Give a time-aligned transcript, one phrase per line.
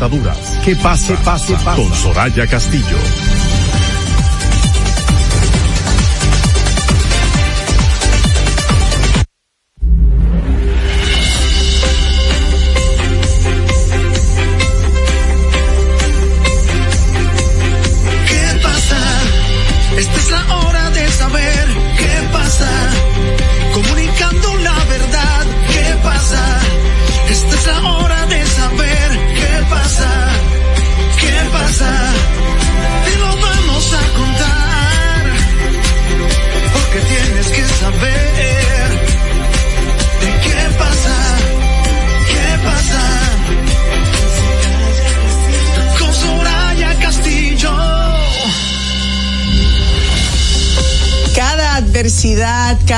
[0.00, 0.58] ataduras.
[0.64, 1.82] Que pase, pase, pase.
[1.82, 3.19] Con Soraya Castillo.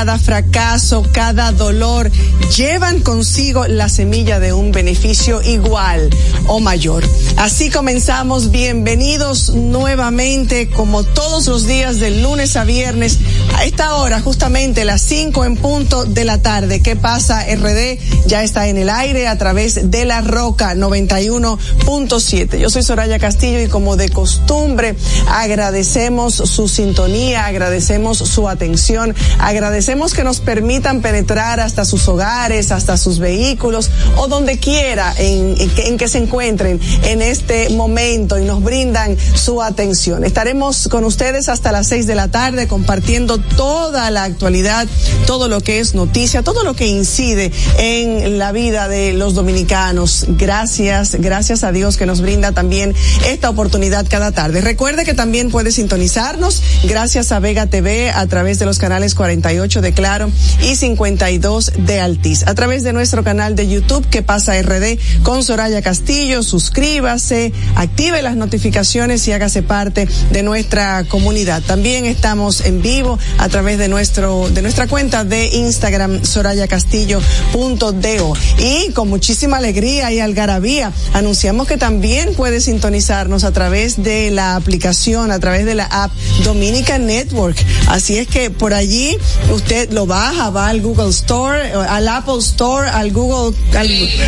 [0.03, 2.11] Cada fracaso, cada dolor
[2.56, 6.11] llevan consigo la semilla de un beneficio igual
[6.48, 7.05] o mayor.
[7.36, 13.20] Así comenzamos, bienvenidos nuevamente como todos los días de lunes a viernes
[13.56, 16.83] a esta hora, justamente las 5 en punto de la tarde.
[16.83, 17.44] ¿Qué pasa?
[17.55, 22.59] RD ya está en el aire a través de la Roca 91.7.
[22.59, 24.97] Yo soy Soraya Castillo y como de costumbre
[25.31, 32.97] agradecemos su sintonía, agradecemos su atención, agradecemos que nos permitan penetrar hasta sus hogares, hasta
[32.97, 38.62] sus vehículos o donde quiera en, en, que se encuentren en este momento y nos
[38.62, 40.25] brindan su atención.
[40.25, 44.89] Estaremos con ustedes hasta las 6 de la tarde compartiendo toda la actualidad,
[45.27, 50.25] todo lo que es noticia, todo lo que incide en la vida de los dominicanos.
[50.27, 52.95] Gracias, gracias a Dios que nos brinda también
[53.27, 54.62] esta oportunidad cada tarde.
[54.62, 59.81] Recuerde que también puede sintonizarnos gracias a Vega TV a través de los canales 48
[59.82, 60.31] de Claro
[60.62, 62.47] y 52 de Altiz.
[62.47, 68.22] A través de nuestro canal de YouTube que pasa RD con Soraya Castillo, suscríbase, active
[68.22, 71.62] las notificaciones y hágase parte de nuestra comunidad.
[71.62, 78.92] También estamos en vivo a través de nuestro de nuestra cuenta de Instagram sorayacastillo.do y
[78.92, 85.31] con muchísima alegría y algarabía anunciamos que también puede sintonizarnos a través de la aplicación,
[85.31, 86.10] a través de la app
[86.44, 87.56] Dominica Network.
[87.88, 89.16] Así es que por allí
[89.53, 93.56] usted lo baja, va al Google Store, al Apple Store, al Google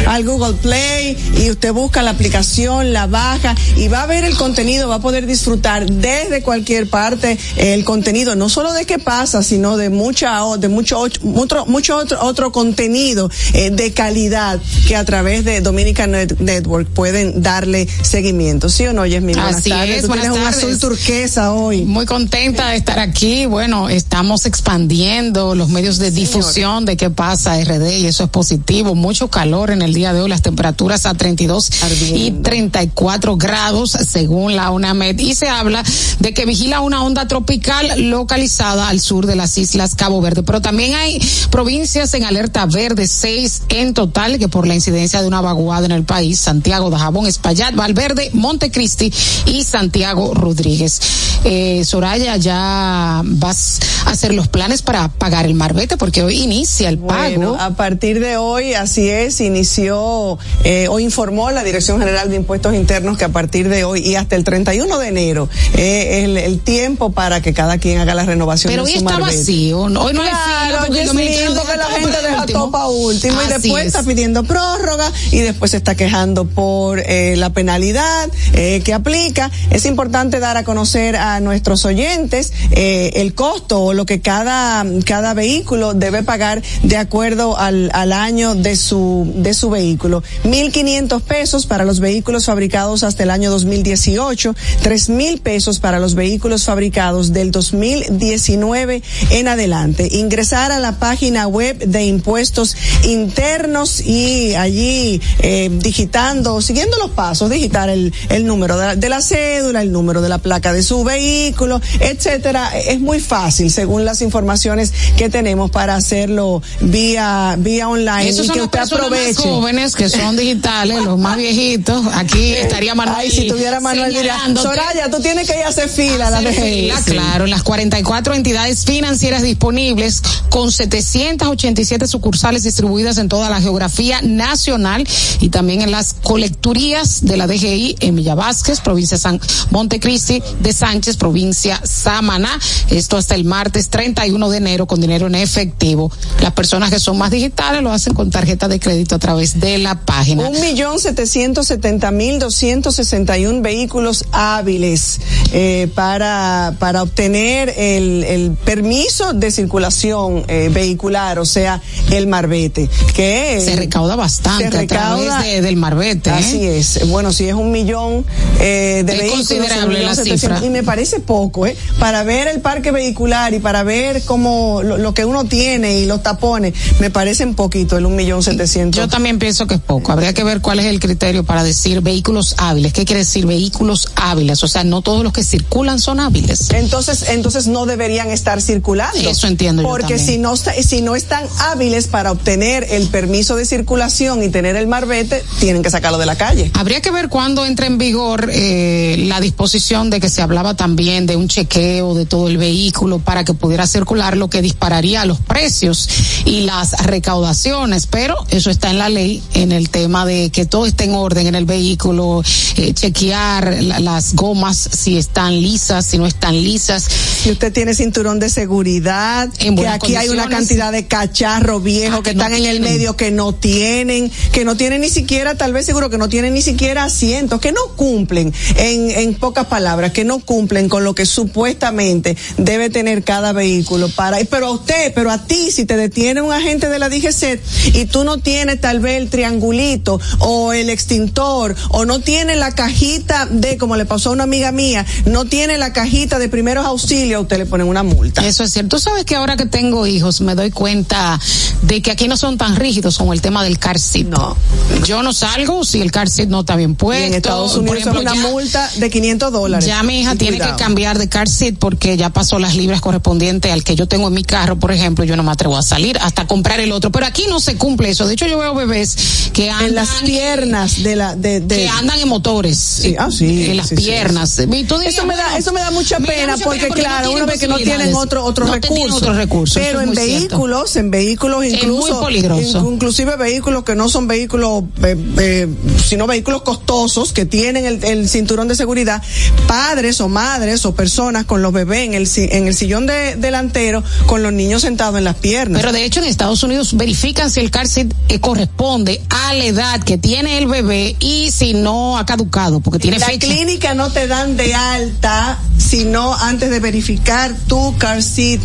[0.06, 4.36] al, Google Play y usted busca la aplicación, la baja y va a ver el
[4.36, 9.42] contenido, va a poder disfrutar desde cualquier parte el contenido, no solo de que pasa,
[9.42, 15.04] sino de mucha, de mucho, mucho, mucho otro, otro contenido eh, de calidad que a
[15.04, 18.68] través de Dominica Network pueden darle seguimiento.
[18.68, 19.36] ¿Sí o no, Yasmin?
[19.36, 20.04] Buenas Así tardes.
[20.04, 21.84] Es, tienes un azul turquesa hoy.
[21.84, 23.46] Muy contenta de estar aquí.
[23.46, 28.94] Bueno, estamos expandiendo los medios de difusión de qué pasa RD y eso es positivo.
[28.94, 31.70] Mucho calor en el día de hoy, las temperaturas a 32
[32.14, 35.82] y 34 grados según la UNAMED y se habla
[36.20, 40.42] de que vigila una onda tropical localizada al sur de las islas Cabo Verde.
[40.44, 45.28] Pero también hay provincias en alerta verde, seis en total, que por la incidencia de
[45.28, 49.12] una vaguada en el país, Santiago, Dajabón, Espaillat, Valverde, Montecristi
[49.46, 51.00] y Santiago Rodríguez.
[51.44, 56.88] Eh, Soraya, ya vas a hacer los planes para pagar el marbete porque hoy inicia
[56.88, 57.56] el pago.
[57.58, 62.74] A partir de hoy, así es, inició eh, o informó la Dirección General de Impuestos
[62.74, 66.60] Internos que a partir de hoy y hasta el 31 de enero eh, el, el
[66.60, 70.12] tiempo para que cada quien haga la renovación Pero hoy está vacío, hoy no hay
[70.12, 75.40] fila porque, porque la gente deja todo para último y después está pidiendo prórroga y
[75.40, 79.50] después se está quejando por eh, la penalidad eh, que aplica.
[79.70, 84.84] Es importante dar a conocer a nuestros oyentes eh, el costo o lo que cada
[85.04, 90.22] cada vehículo debe pagar de acuerdo al, al año de su de su vehículo.
[90.44, 96.14] 1.500 pesos para los vehículos fabricados hasta el año 2018, tres mil pesos para los
[96.14, 100.08] vehículos fabricados del 2019 en adelante.
[100.10, 107.50] Ingresar a la página web de impuestos internos y allí eh, digitando, siguiendo los pasos,
[107.50, 110.82] digitar el, el número de la, de la cédula, el número de la placa de
[110.82, 112.76] su vehículo, etcétera.
[112.78, 118.50] Es muy fácil según las informaciones que tenemos para hacerlo vía vía online Esos y
[118.50, 119.34] que los usted aproveche.
[119.42, 122.04] jóvenes que son digitales, los más viejitos.
[122.14, 123.16] Aquí estaría Manuel.
[123.20, 124.38] Ay, si tuviera Manuel diría.
[124.60, 126.80] Soraya, tú tienes que ir a hacer fila a la Hacer DGI.
[126.80, 127.10] fila, Sí.
[127.12, 134.20] claro, en las 44 entidades financieras disponibles con 787 sucursales distribuidas en toda la geografía
[134.22, 135.06] nacional
[135.40, 140.72] y también en las colecturías de la DGI en Villa Vázquez, provincia San Montecristi, de
[140.72, 142.58] Sánchez, provincia Samaná.
[142.90, 146.10] Esto hasta el martes 31 de enero con dinero en efectivo.
[146.40, 149.78] Las personas que son más digitales lo hacen con tarjeta de crédito a través de
[149.78, 150.48] la página.
[150.48, 155.20] Un millón setecientos setenta mil doscientos sesenta y un vehículos hábiles
[155.52, 162.88] eh, para para obtener el, el permiso de circulación eh, vehicular, o sea, el marbete,
[163.14, 166.30] que se recauda bastante se a través recauda- de- del marbete.
[166.30, 166.34] ¿eh?
[166.34, 167.08] Así es.
[167.08, 168.24] Bueno, si es un millón
[168.58, 170.66] de Es vehículos, considerable un millón la setecientos, cifra.
[170.66, 171.76] y me parece poco, ¿eh?
[171.98, 176.06] Para ver el parque vehicular y para ver cómo lo, lo que uno tiene y
[176.06, 179.00] los tapones, me parecen poquito el un millón setecientos.
[179.00, 180.12] Yo también pienso que es poco.
[180.12, 182.92] Habría que ver cuál es el criterio para decir vehículos hábiles.
[182.92, 184.62] ¿Qué quiere decir vehículos hábiles?
[184.62, 186.70] O sea, no todos los que circulan son hábiles.
[186.70, 189.18] Entonces, entonces no deberían estar circulando.
[189.28, 194.42] Eso entiendo Porque si no si no están hábiles para obtener el permiso de circulación
[194.42, 196.70] y tener el marbete, tienen que sacarlo de la calle.
[196.74, 201.26] Habría que ver cuándo entra en vigor eh, la disposición de que se hablaba también
[201.26, 205.38] de un chequeo de todo el vehículo para que pudiera circular, lo que dispararía los
[205.38, 206.08] precios
[206.44, 208.06] y las recaudaciones.
[208.06, 211.46] Pero eso está en la ley, en el tema de que todo esté en orden
[211.46, 212.42] en el vehículo,
[212.76, 217.04] eh, chequear la- las gomas si están lisas, si no están lisas.
[217.42, 222.20] Si usted tiene cinturón de seguridad, En que aquí hay una cantidad de cacharros viejos
[222.20, 225.08] Ah, que que no están en el medio que no tienen, que no tienen ni
[225.10, 229.34] siquiera, tal vez seguro que no tienen ni siquiera asientos, que no cumplen, en, en
[229.34, 234.68] pocas palabras, que no cumplen con lo que supuestamente debe tener cada vehículo para, pero
[234.68, 237.60] a usted, pero a ti, si te detiene un agente de la DGC
[237.94, 242.70] y tú no tienes tal vez el triangulito o el extintor o no tienes la
[242.70, 246.86] cajita de, como le pasó a una amiga mía, no tiene la cajita de primeros
[246.86, 248.46] auxilios, a usted le ponen una multa.
[248.46, 248.96] Eso es cierto.
[248.96, 251.40] Tú sabes que ahora que tengo hijos me doy cuenta
[251.82, 254.28] de que aquí no son tan rígidos con el tema del car seat.
[254.28, 254.56] No.
[255.04, 257.26] Yo no salgo si el car seat no está bien Y puesto.
[257.26, 259.84] en Estados Unidos ejemplo, es una ya- multa de 500 dólares.
[259.86, 260.76] Ya mi hija Y tiene cuidado.
[260.76, 264.28] que cambiar de car seat porque ya pasó las libras correspondientes al que yo tengo
[264.28, 267.10] en mi carro, por ejemplo, yo no me atrevo a salir hasta comprar el otro.
[267.10, 268.26] Pero aquí no se cumple eso.
[268.26, 271.88] De hecho, yo veo bebés que andan En las piernas de la, de, de- que
[271.88, 272.78] andan en motores.
[272.78, 274.58] Sí, ah, sí, En las sí, sí, piernas.
[274.58, 276.80] Y tú dirías, Eso me da, eso me da mucha me da pena mucha porque
[276.80, 279.16] pena claro, uno ve que no tienen otro, No tienen recursos.
[279.22, 280.36] otros recursos, Pero es en cierto.
[280.38, 282.80] vehículos, en vehículos Es incluso, muy peligroso.
[282.80, 285.68] in- inclusive vehículos que no son vehículos, eh, eh,
[286.04, 289.22] sino vehículos costosos que tienen el, el cinturón de seguridad,
[289.66, 294.02] padres o madres o personas con los bebés en el, en el sillón de- delantero
[294.26, 295.80] con los niños sentados en las piernas.
[295.80, 299.64] Pero de hecho en Estados Unidos verifican si el car seat eh, corresponde a la
[299.64, 303.46] edad que tiene el bebé y si no ha caducado, porque tiene la fecha.
[303.46, 308.60] clínica no te dan de alta sino antes de verificar tu car seat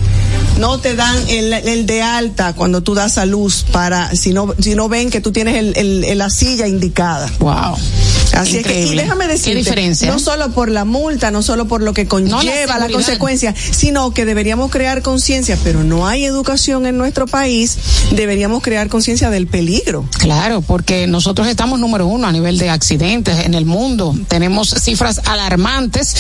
[0.58, 4.54] no te dan el, el de alta cuando tú das a luz para si no
[4.60, 7.78] si no ven que tú tienes el, la silla indicada Wow.
[8.34, 10.12] Así es que, y déjame decirte, ¿Qué diferencia?
[10.12, 14.24] no solo por la multa, no solo por lo que conlleva la, consecuencia, sino que
[14.24, 17.78] deberíamos crear conciencia, pero no hay educación en nuestro país,
[18.12, 20.06] deberíamos crear conciencia del peligro.
[20.20, 24.16] Claro, porque nosotros estamos número uno a nivel de accidentes en el mundo.
[24.28, 26.16] Tenemos cifras alarmantes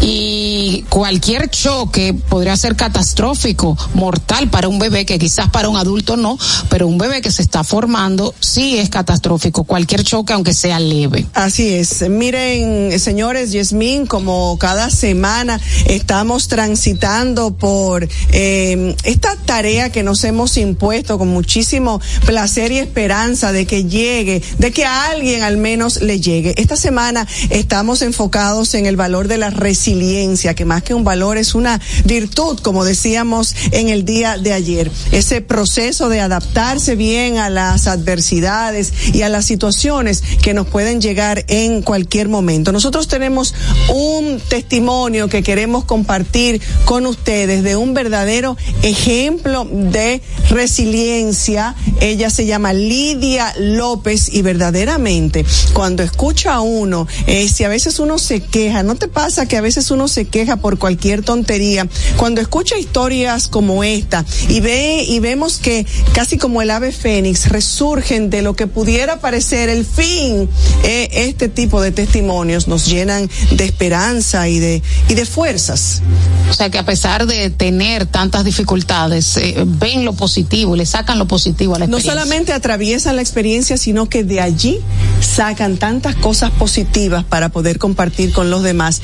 [0.00, 3.51] y cualquier choque podría ser catastrófico,
[3.94, 7.42] mortal para un bebé, que quizás para un adulto no, pero un bebé que se
[7.42, 9.64] está formando sí es catastrófico.
[9.64, 11.26] Cualquier choque, aunque sea leve.
[11.34, 12.08] Así es.
[12.08, 20.56] Miren, señores, Yasmín, como cada semana estamos transitando por eh, esta tarea que nos hemos
[20.56, 26.00] impuesto con muchísimo placer y esperanza de que llegue, de que a alguien al menos
[26.02, 26.54] le llegue.
[26.56, 31.38] Esta semana estamos enfocados en el valor de la resiliencia, que más que un valor
[31.38, 34.90] es una virtud, como decíamos en el día de ayer.
[35.10, 41.00] Ese proceso de adaptarse bien a las adversidades y a las situaciones que nos pueden
[41.00, 42.72] llegar en cualquier momento.
[42.72, 43.54] Nosotros tenemos
[43.88, 51.74] un testimonio que queremos compartir con ustedes de un verdadero ejemplo de resiliencia.
[52.00, 57.98] Ella se llama Lidia López y verdaderamente cuando escucha a uno, eh, si a veces
[57.98, 61.86] uno se queja, ¿no te pasa que a veces uno se queja por cualquier tontería?
[62.16, 64.24] Cuando escucha historias como esta.
[64.48, 69.20] Y ve y vemos que casi como el ave fénix resurgen de lo que pudiera
[69.20, 70.48] parecer el fin,
[70.84, 76.02] eh, este tipo de testimonios nos llenan de esperanza y de y de fuerzas
[76.52, 81.18] O sea que a pesar de tener tantas dificultades, eh, ven lo positivo, le sacan
[81.18, 82.14] lo positivo a la experiencia.
[82.14, 84.78] No solamente atraviesan la experiencia, sino que de allí
[85.22, 89.00] sacan tantas cosas positivas para poder compartir con los demás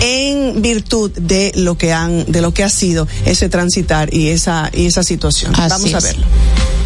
[0.00, 4.70] en virtud de lo que han, de lo que ha sido ese transitar y esa,
[4.72, 5.52] y esa situación.
[5.58, 6.24] Vamos a verlo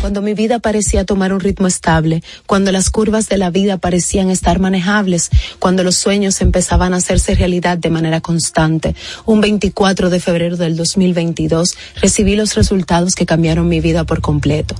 [0.06, 4.30] cuando mi vida parecía tomar un ritmo estable, cuando las curvas de la vida parecían
[4.30, 8.94] estar manejables, cuando los sueños empezaban a hacerse realidad de manera constante.
[9.24, 14.74] Un 24 de febrero del 2022 recibí los resultados que cambiaron mi vida por completo.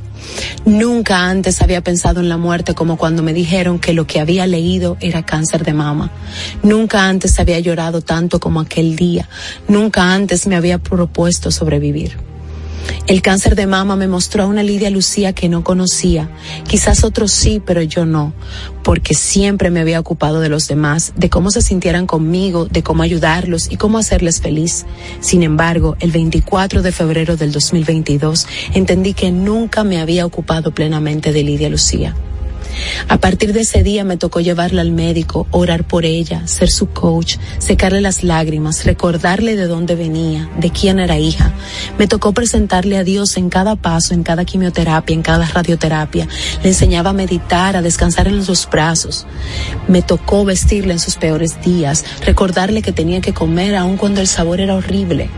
[0.65, 4.47] Nunca antes había pensado en la muerte como cuando me dijeron que lo que había
[4.47, 6.11] leído era cáncer de mama.
[6.63, 9.29] Nunca antes había llorado tanto como aquel día.
[9.69, 12.17] Nunca antes me había propuesto sobrevivir.
[13.07, 16.29] El cáncer de mama me mostró a una Lidia Lucía que no conocía.
[16.67, 18.33] Quizás otros sí, pero yo no,
[18.83, 23.03] porque siempre me había ocupado de los demás, de cómo se sintieran conmigo, de cómo
[23.03, 24.87] ayudarlos y cómo hacerles feliz.
[25.21, 31.33] Sin embargo, el 24 de febrero del 2022 entendí que nunca me había ocupado plenamente
[31.33, 32.15] de Lidia Lucía.
[33.09, 36.89] A partir de ese día me tocó llevarla al médico, orar por ella, ser su
[36.89, 41.53] coach, secarle las lágrimas, recordarle de dónde venía, de quién era hija.
[41.99, 46.29] Me tocó presentarle a Dios en cada paso, en cada quimioterapia, en cada radioterapia.
[46.63, 49.27] Le enseñaba a meditar, a descansar en sus brazos.
[49.89, 54.27] Me tocó vestirle en sus peores días, recordarle que tenía que comer aun cuando el
[54.27, 55.31] sabor era horrible.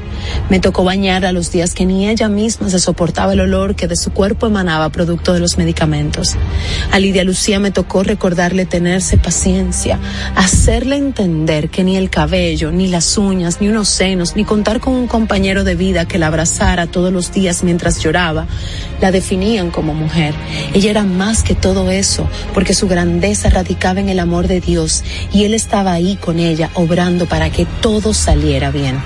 [0.49, 3.89] Me tocó bañar a los días que ni ella misma se soportaba el olor que
[3.89, 6.37] de su cuerpo emanaba producto de los medicamentos.
[6.91, 9.99] A Lidia Lucía me tocó recordarle tenerse paciencia,
[10.35, 14.95] hacerle entender que ni el cabello, ni las uñas, ni unos senos, ni contar con
[14.95, 18.47] un compañero de vida que la abrazara todos los días mientras lloraba,
[19.01, 20.35] la definían como mujer.
[20.75, 25.05] Ella era más que todo eso, porque su grandeza radicaba en el amor de Dios
[25.33, 29.01] y Él estaba ahí con ella, obrando para que todo saliera bien.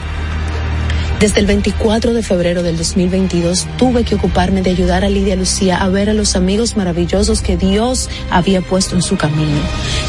[1.22, 5.76] Desde el 24 de febrero del 2022 tuve que ocuparme de ayudar a Lidia Lucía
[5.76, 9.60] a ver a los amigos maravillosos que Dios había puesto en su camino.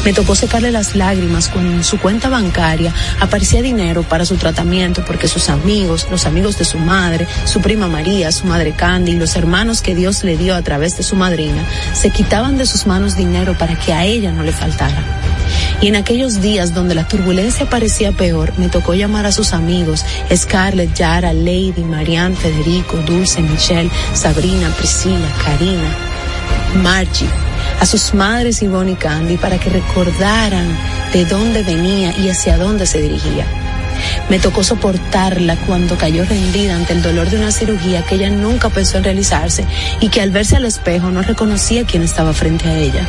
[0.04, 5.04] Me tocó secarle las lágrimas cuando en su cuenta bancaria aparecía dinero para su tratamiento
[5.06, 9.36] porque sus amigos, los amigos de su madre, su prima María, su madre Candy los
[9.36, 13.16] hermanos que Dios le dio a través de su madrina se quitaban de sus manos
[13.16, 15.33] dinero para que a ella no le faltara.
[15.80, 20.04] Y en aquellos días donde la turbulencia parecía peor, me tocó llamar a sus amigos,
[20.34, 25.96] Scarlett, Yara, Lady, Marianne, Federico, Dulce, Michelle, Sabrina, Priscila, Karina,
[26.82, 27.28] Margie,
[27.80, 30.76] a sus madres Ivonne y Candy para que recordaran
[31.12, 33.46] de dónde venía y hacia dónde se dirigía.
[34.30, 38.70] Me tocó soportarla cuando cayó rendida ante el dolor de una cirugía que ella nunca
[38.70, 39.64] pensó en realizarse
[40.00, 43.06] y que al verse al espejo no reconocía quién estaba frente a ella.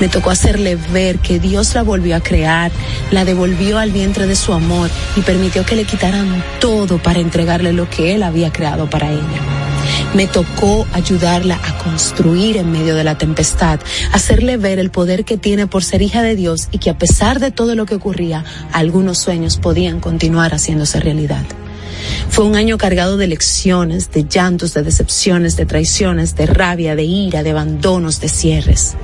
[0.00, 2.70] Me tocó hacerle ver que Dios la volvió a crear,
[3.10, 7.72] la devolvió al vientre de su amor y permitió que le quitaran todo para entregarle
[7.72, 9.69] lo que él había creado para ella.
[10.14, 13.78] Me tocó ayudarla a construir en medio de la tempestad,
[14.12, 17.38] hacerle ver el poder que tiene por ser hija de Dios y que a pesar
[17.38, 21.44] de todo lo que ocurría, algunos sueños podían continuar haciéndose realidad.
[22.28, 27.04] Fue un año cargado de lecciones, de llantos, de decepciones, de traiciones, de rabia, de
[27.04, 28.96] ira, de abandonos, de cierres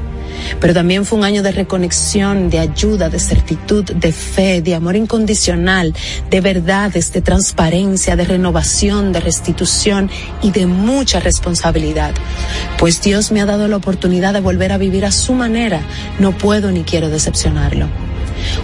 [0.61, 4.97] pero también fue un año de reconexión, de ayuda, de certitud, de fe, de amor
[4.97, 5.95] incondicional,
[6.31, 10.11] de verdades, de transparencia, de renovación, de restitución
[10.43, 12.15] y de mucha responsabilidad.
[12.79, 15.81] Pues Dios me ha dado la oportunidad de volver a vivir a su manera.
[16.19, 17.87] No puedo ni quiero decepcionarlo.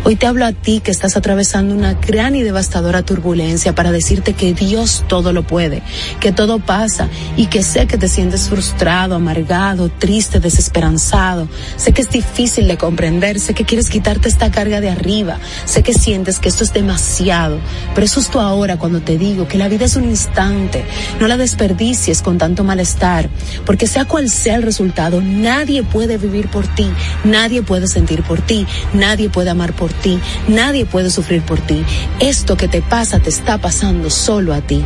[0.04, 4.32] Hoy te hablo a ti que estás atravesando una gran y devastadora turbulencia para decirte
[4.32, 5.82] que Dios todo lo puede,
[6.20, 11.48] que todo pasa y que sé que te sientes frustrado, amargado, triste, desesperanzado.
[11.76, 15.82] Sé que es difícil de comprender, sé que quieres quitarte esta carga de arriba, sé
[15.82, 17.58] que sientes que esto es demasiado,
[17.94, 20.84] pero es justo ahora cuando te digo que la vida es un instante,
[21.20, 23.28] no la desperdicies con tanto malestar,
[23.64, 26.90] porque sea cual sea el resultado, nadie puede vivir por ti,
[27.24, 31.84] nadie puede sentir por ti, nadie puede amar por ti, nadie puede sufrir por ti.
[32.20, 34.84] Esto que te pasa te está pasando solo a ti.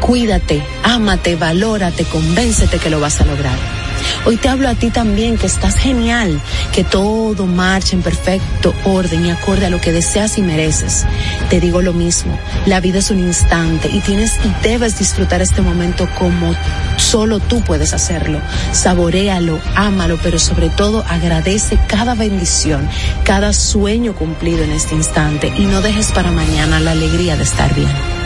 [0.00, 3.77] Cuídate, ámate, valórate, convéncete que lo vas a lograr.
[4.24, 6.40] Hoy te hablo a ti también que estás genial,
[6.72, 11.06] que todo marcha en perfecto orden y acorde a lo que deseas y mereces.
[11.50, 15.62] Te digo lo mismo, la vida es un instante y tienes y debes disfrutar este
[15.62, 16.54] momento como
[16.96, 18.40] solo tú puedes hacerlo.
[18.72, 22.88] Saboréalo, ámalo, pero sobre todo agradece cada bendición,
[23.24, 27.74] cada sueño cumplido en este instante y no dejes para mañana la alegría de estar
[27.74, 28.17] bien.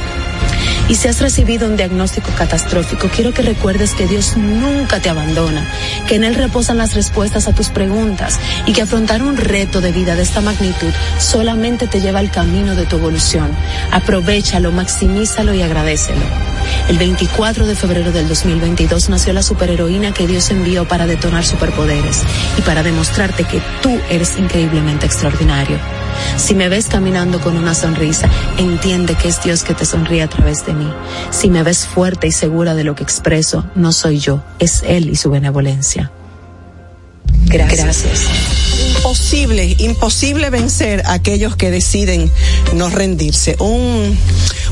[0.92, 5.66] Y si has recibido un diagnóstico catastrófico, quiero que recuerdes que Dios nunca te abandona,
[6.06, 9.90] que en Él reposan las respuestas a tus preguntas y que afrontar un reto de
[9.90, 13.56] vida de esta magnitud solamente te lleva al camino de tu evolución.
[13.90, 16.20] Aprovechalo, maximízalo y agradecelo.
[16.90, 22.22] El 24 de febrero del 2022 nació la superheroína que Dios envió para detonar superpoderes
[22.58, 25.78] y para demostrarte que tú eres increíblemente extraordinario.
[26.36, 28.28] Si me ves caminando con una sonrisa,
[28.58, 30.90] entiende que es Dios que te sonríe a través de mí.
[31.30, 35.10] Si me ves fuerte y segura de lo que expreso, no soy yo, es Él
[35.10, 36.10] y su benevolencia.
[37.46, 38.61] Gracias.
[39.12, 42.32] Imposible, imposible vencer a aquellos que deciden
[42.72, 43.56] no rendirse.
[43.58, 44.16] Un,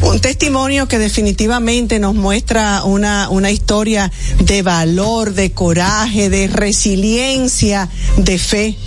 [0.01, 7.91] un testimonio que definitivamente nos muestra una, una historia de valor, de coraje, de resiliencia,
[8.17, 8.79] de fe.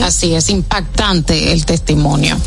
[0.00, 2.38] Así es, impactante el testimonio.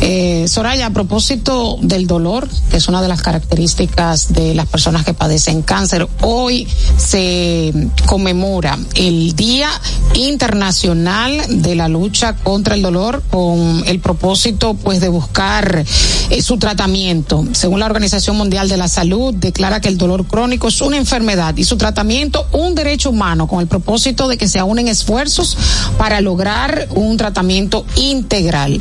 [0.00, 5.04] Eh, Soraya, a propósito del dolor, que es una de las características de las personas
[5.04, 7.72] que padecen cáncer, hoy se
[8.06, 9.68] conmemora el Día
[10.14, 15.84] Internacional de la Lucha contra el Dolor con el propósito pues de buscar
[16.30, 17.44] eh, su tratamiento.
[17.52, 21.56] Según la Organización Mundial de la Salud, declara que el dolor crónico es una enfermedad
[21.56, 25.56] y su tratamiento un derecho humano con el propósito de que se unen esfuerzos
[25.98, 28.80] para lograr un tratamiento integral.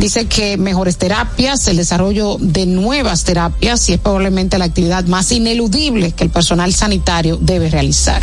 [0.00, 5.32] Dice que mejores terapias, el desarrollo de nuevas terapias y es probablemente la actividad más
[5.32, 8.22] ineludible que el personal sanitario debe realizar.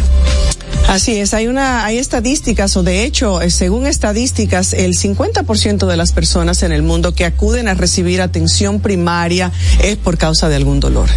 [0.87, 5.95] Así es, hay una, hay estadísticas, o de hecho, eh, según estadísticas, el 50% de
[5.95, 10.55] las personas en el mundo que acuden a recibir atención primaria es por causa de
[10.57, 11.09] algún dolor.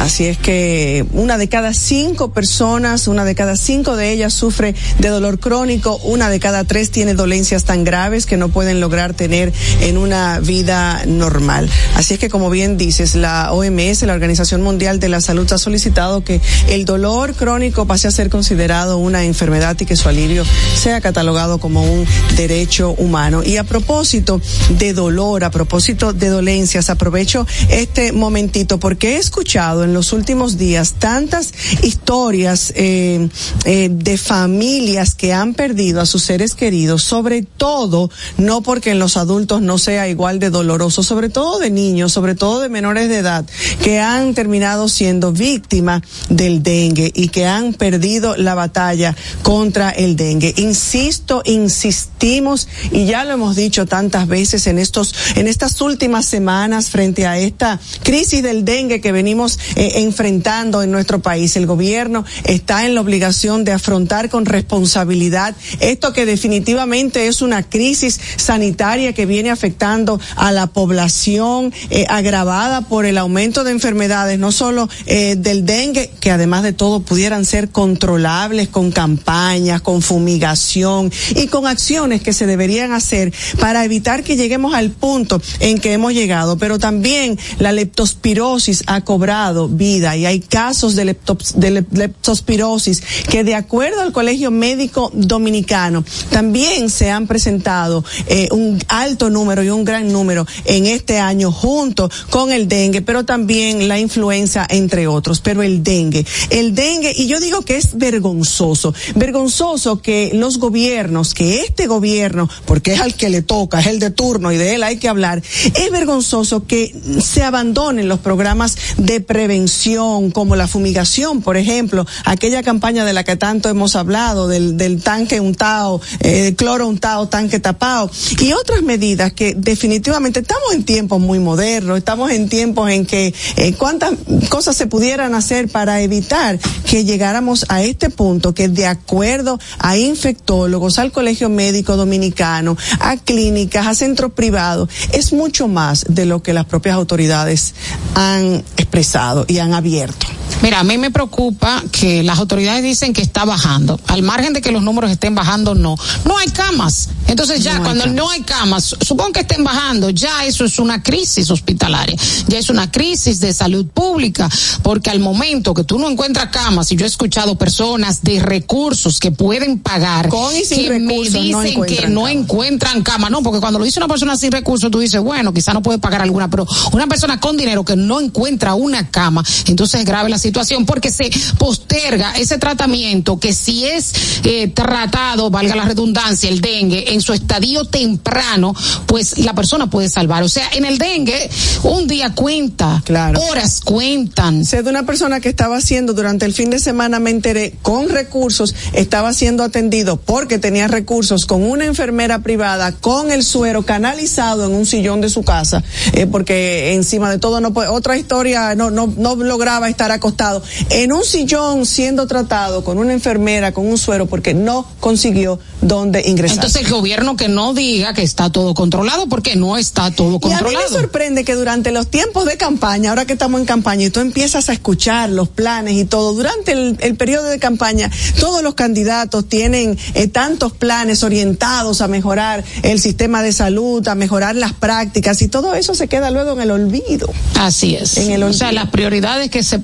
[0.00, 4.74] Así es que una de cada cinco personas, una de cada cinco de ellas sufre
[4.98, 9.14] de dolor crónico, una de cada tres tiene dolencias tan graves que no pueden lograr
[9.14, 11.70] tener en una vida normal.
[11.94, 15.58] Así es que, como bien dices, la OMS, la Organización Mundial de la Salud, ha
[15.58, 20.44] solicitado que el dolor crónico pase a ser considerado una enfermedad y que su alivio
[20.76, 22.06] sea catalogado como un
[22.36, 23.42] derecho humano.
[23.44, 24.40] Y a propósito
[24.78, 30.58] de dolor, a propósito de dolencias, aprovecho este momentito porque he escuchado en los últimos
[30.58, 33.28] días tantas historias eh,
[33.64, 38.98] eh, de familias que han perdido a sus seres queridos, sobre todo, no porque en
[38.98, 43.08] los adultos no sea igual de doloroso, sobre todo de niños, sobre todo de menores
[43.08, 43.44] de edad,
[43.82, 48.93] que han terminado siendo víctimas del dengue y que han perdido la batalla
[49.42, 50.54] contra el dengue.
[50.56, 56.90] Insisto, insistimos y ya lo hemos dicho tantas veces en estos, en estas últimas semanas
[56.90, 61.56] frente a esta crisis del dengue que venimos eh, enfrentando en nuestro país.
[61.56, 67.62] El gobierno está en la obligación de afrontar con responsabilidad esto que definitivamente es una
[67.62, 74.38] crisis sanitaria que viene afectando a la población eh, agravada por el aumento de enfermedades,
[74.38, 80.02] no solo eh, del dengue, que además de todo pudieran ser controlables con campañas, con
[80.02, 85.78] fumigación y con acciones que se deberían hacer para evitar que lleguemos al punto en
[85.78, 86.58] que hemos llegado.
[86.58, 94.02] Pero también la leptospirosis ha cobrado vida y hay casos de, leptospirosis que de acuerdo
[94.02, 100.12] al Colegio Médico Dominicano también se han presentado eh, un alto número y un gran
[100.12, 105.40] número en este año junto con el dengue, pero también la influenza entre otros.
[105.40, 108.73] Pero el dengue, el dengue, y yo digo que es vergonzoso
[109.14, 110.00] vergonzoso.
[110.02, 114.10] que los gobiernos, que este gobierno, porque es al que le toca, es el de
[114.10, 119.20] turno y de él hay que hablar, es vergonzoso que se abandonen los programas de
[119.20, 125.02] prevención como la fumigación, por ejemplo, aquella campaña de la que tanto hemos hablado, del,
[125.02, 128.10] tanque untado, eh, cloro untado, tanque tapado,
[128.40, 133.34] y otras medidas que definitivamente estamos en tiempos muy modernos, estamos en tiempos en que
[133.56, 134.12] eh, cuántas
[134.48, 136.58] cosas se pudieran hacer para evitar
[136.88, 143.16] que llegáramos a este punto que de acuerdo a infectólogos, al Colegio Médico Dominicano, a
[143.16, 147.74] clínicas, a centros privados, es mucho más de lo que las propias autoridades
[148.14, 150.26] han expresado y han abierto.
[150.62, 154.00] Mira, a mí me preocupa que las autoridades dicen que está bajando.
[154.06, 155.96] Al margen de que los números estén bajando, no.
[156.24, 157.08] No hay camas.
[157.26, 161.50] Entonces ya cuando no hay camas, supongo que estén bajando, ya eso es una crisis
[161.50, 162.16] hospitalaria,
[162.48, 164.48] ya es una crisis de salud pública,
[164.82, 169.18] porque al momento que tú no encuentras camas, y yo he escuchado personas de recursos
[169.18, 173.42] que pueden pagar, Con y sin que me no dicen que no encuentran cama, no,
[173.42, 176.22] porque cuando lo dice una persona sin recursos, tú dices, bueno, quizá no puede pagar
[176.22, 180.38] alguna, pero una persona con dinero que no encuentra una cama, entonces es grave la
[180.44, 184.12] situación porque se posterga ese tratamiento que si es
[184.44, 188.74] eh, tratado, valga la redundancia, el dengue, en su estadio temprano,
[189.06, 190.42] pues la persona puede salvar.
[190.42, 191.50] O sea, en el dengue,
[191.82, 193.40] un día cuenta, Claro.
[193.50, 194.64] horas cuentan.
[194.66, 198.10] Sé de una persona que estaba haciendo durante el fin de semana, me enteré, con
[198.10, 204.66] recursos, estaba siendo atendido porque tenía recursos con una enfermera privada, con el suero canalizado
[204.66, 208.74] en un sillón de su casa, eh, porque encima de todo no puede, otra historia,
[208.74, 213.86] no, no, no lograba estar acostado en un sillón siendo tratado con una enfermera, con
[213.86, 216.56] un suero, porque no consiguió dónde ingresar.
[216.56, 220.30] Entonces el gobierno que no diga que está todo controlado porque no está todo Y
[220.30, 220.90] a mí controlado.
[220.90, 224.20] me sorprende que durante los tiempos de campaña, ahora que estamos en campaña y tú
[224.20, 228.74] empiezas a escuchar los planes y todo, durante el, el periodo de campaña, todos los
[228.74, 234.72] candidatos tienen eh, tantos planes orientados a mejorar el sistema de salud, a mejorar las
[234.72, 237.28] prácticas y todo eso se queda luego en el olvido.
[237.58, 238.16] Así es.
[238.16, 238.82] En el o sea, olvido.
[238.82, 239.78] las prioridades que se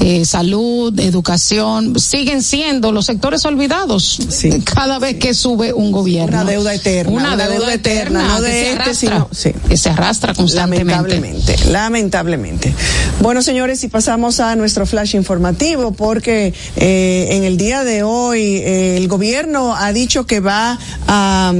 [0.00, 4.50] eh, salud, educación, siguen siendo los sectores olvidados Sí.
[4.64, 6.40] cada vez que sube un gobierno.
[6.40, 8.94] Una deuda eterna, Una, una deuda, deuda eterna, eterna, no que de se este, arrastra,
[8.94, 9.52] sino- sí.
[9.68, 10.84] que se arrastra constantemente.
[10.94, 12.74] Lamentablemente, lamentablemente.
[13.20, 18.40] Bueno, señores, y pasamos a nuestro flash informativo, porque eh, en el día de hoy
[18.56, 21.52] eh, el gobierno ha dicho que va a,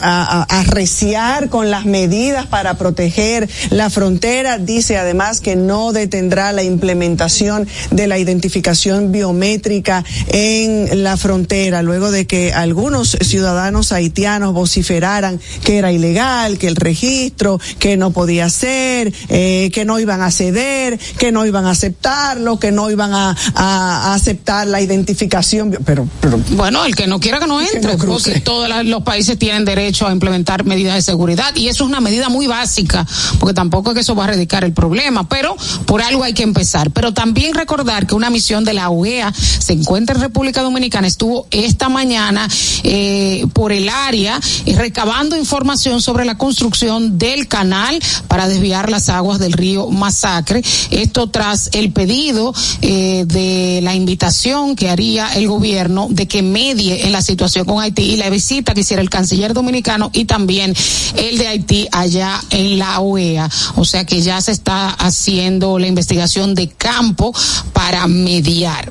[0.00, 4.58] a, a arreciar con las medidas para proteger la frontera.
[4.58, 12.10] Dice además que no detendrá la implementación de la identificación biométrica en la frontera, luego
[12.10, 18.48] de que algunos ciudadanos haitianos vociferaran que era ilegal, que el registro, que no podía
[18.50, 23.12] ser, eh, que no iban a ceder, que no iban a aceptarlo, que no iban
[23.12, 25.76] a, a- a aceptar la identificación.
[25.84, 29.02] Pero, pero Bueno, el que no quiera que no Que entre, no porque todos los
[29.02, 33.06] países tienen derecho a implementar medidas de seguridad y eso es una medida muy básica,
[33.38, 36.42] porque tampoco es que eso va a erradicar el problema, pero por algo hay que
[36.42, 36.90] empezar.
[36.90, 41.48] Pero también recordar que una misión de la OEA se encuentra en República Dominicana, estuvo
[41.50, 42.48] esta mañana
[42.84, 49.08] eh, por el área eh, recabando información sobre la construcción del canal para desviar las
[49.08, 50.62] aguas del río Masacre.
[50.90, 57.06] Esto tras el pedido eh, de la invitación que haría el gobierno de que medie
[57.06, 60.74] en la situación con Haití y la visita que hiciera el canciller dominicano y también
[61.16, 63.48] el de Haití allá en la OEA.
[63.76, 67.32] O sea que ya se está haciendo la investigación de campo
[67.72, 68.90] para mediar.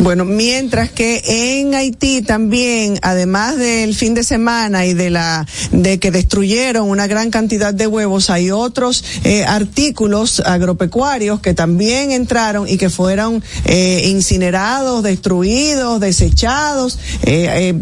[0.00, 1.22] Bueno, mientras que
[1.60, 7.06] en Haití también, además del fin de semana y de la de que destruyeron una
[7.06, 13.44] gran cantidad de huevos, hay otros eh, artículos agropecuarios que también entraron y que fueron
[13.64, 17.74] eh, incinerados, destruidos, desechados, eh, eh,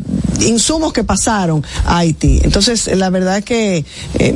[0.46, 2.40] insumos que pasaron a Haití.
[2.42, 3.84] Entonces, la verdad que
[4.18, 4.34] eh,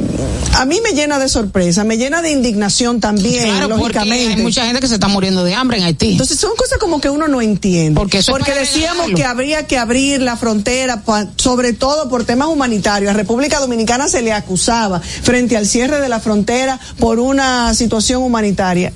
[0.55, 4.35] a mí me llena de sorpresa, me llena de indignación también, Claro, porque lógicamente.
[4.35, 6.13] hay mucha gente que se está muriendo de hambre en Haití.
[6.13, 7.99] Entonces son cosas como que uno no entiende.
[7.99, 11.03] Porque eso para decíamos que habría que abrir la frontera,
[11.37, 13.11] sobre todo por temas humanitarios.
[13.11, 18.23] A República Dominicana se le acusaba frente al cierre de la frontera por una situación
[18.23, 18.93] humanitaria.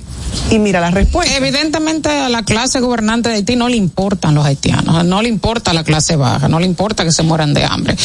[0.51, 1.35] Y mira la respuesta.
[1.35, 5.73] Evidentemente a la clase gobernante de Haití no le importan los haitianos, no le importa
[5.73, 7.95] la clase baja, no le importa que se mueran de hambre.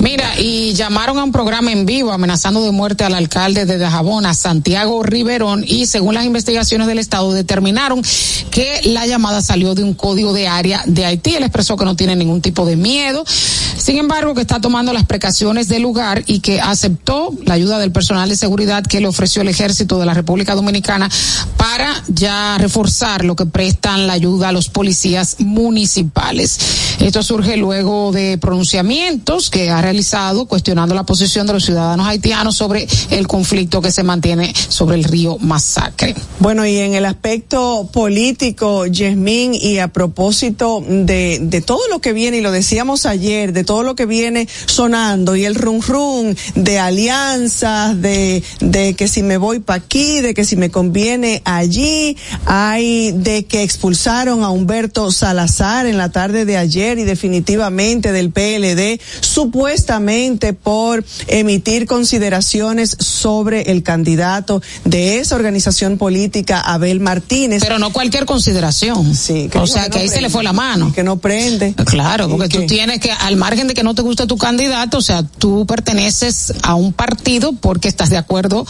[0.00, 4.26] Mira, y llamaron a un programa en vivo amenazando de muerte al alcalde de Dajabón,
[4.26, 8.02] a Santiago Riverón, y según las investigaciones del Estado determinaron
[8.50, 11.34] que la llamada salió de un código de área de Haití.
[11.36, 15.06] Él expresó que no tiene ningún tipo de miedo, sin embargo que está tomando las
[15.06, 19.42] precauciones del lugar y que aceptó la ayuda del personal de seguridad que le ofreció
[19.42, 21.08] el ejército de la República Dominicana
[21.56, 26.58] para ya reforzar lo que prestan la ayuda a los policías municipales.
[27.00, 32.54] Esto surge luego de pronunciamientos que ha realizado cuestionando la posición de los ciudadanos haitianos
[32.54, 36.14] sobre el conflicto que se mantiene sobre el río Masacre.
[36.40, 42.12] Bueno, y en el aspecto político, Yasmín, y a propósito de, de todo lo que
[42.12, 46.34] viene, y lo decíamos ayer, de todo lo que viene sonando, y el rum rum
[46.54, 51.40] de alianzas, de, de que si me voy para aquí, de que si me conviene
[51.46, 58.12] allí, hay de que expulsaron a Humberto Salazar en la tarde de ayer y definitivamente
[58.12, 67.62] del PLD, supuestamente por emitir consideraciones sobre el candidato de esa organización política, Abel Martínez.
[67.62, 69.14] Pero no cualquier consideración.
[69.14, 70.92] Sí, o digo sea que que, ahí se le fue la mano.
[70.92, 71.74] Que no prende.
[71.84, 74.98] Claro, porque tú que- tienes que, al margen de que no te guste tu candidato,
[74.98, 78.66] o sea, tú perteneces a un partido porque estás de acuerdo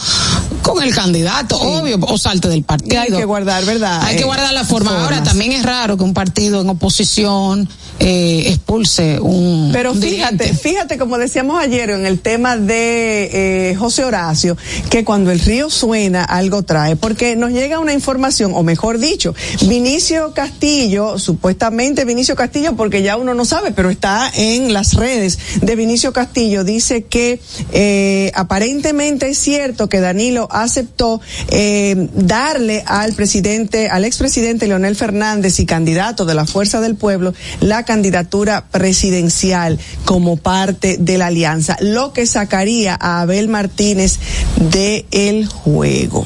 [0.61, 2.95] con el candidato, obvio, o salte del partido.
[2.95, 3.17] partido.
[3.17, 4.03] hay que guardar, ¿verdad?
[4.03, 5.03] Hay que eh, guardar la forma.
[5.03, 7.67] Ahora, también es raro que un partido en oposición
[7.99, 9.54] eh, expulse un.
[9.71, 14.57] Pero fíjate, fíjate, como decíamos ayer en el tema de eh, José Horacio,
[14.89, 19.35] que cuando el río suena, algo trae, porque nos llega una información, o mejor dicho,
[19.67, 25.37] Vinicio Castillo, supuestamente Vinicio Castillo, porque ya uno no sabe, pero está en las redes
[25.61, 27.39] de Vinicio Castillo, dice que
[27.71, 35.59] eh, aparentemente es cierto que Danilo aceptó eh, darle al presidente, al expresidente Leonel Fernández
[35.59, 39.34] y candidato de la Fuerza del Pueblo, la candidatura presidencial
[40.05, 44.19] como parte de la alianza, lo que sacaría a Abel Martínez
[44.71, 46.25] de el juego.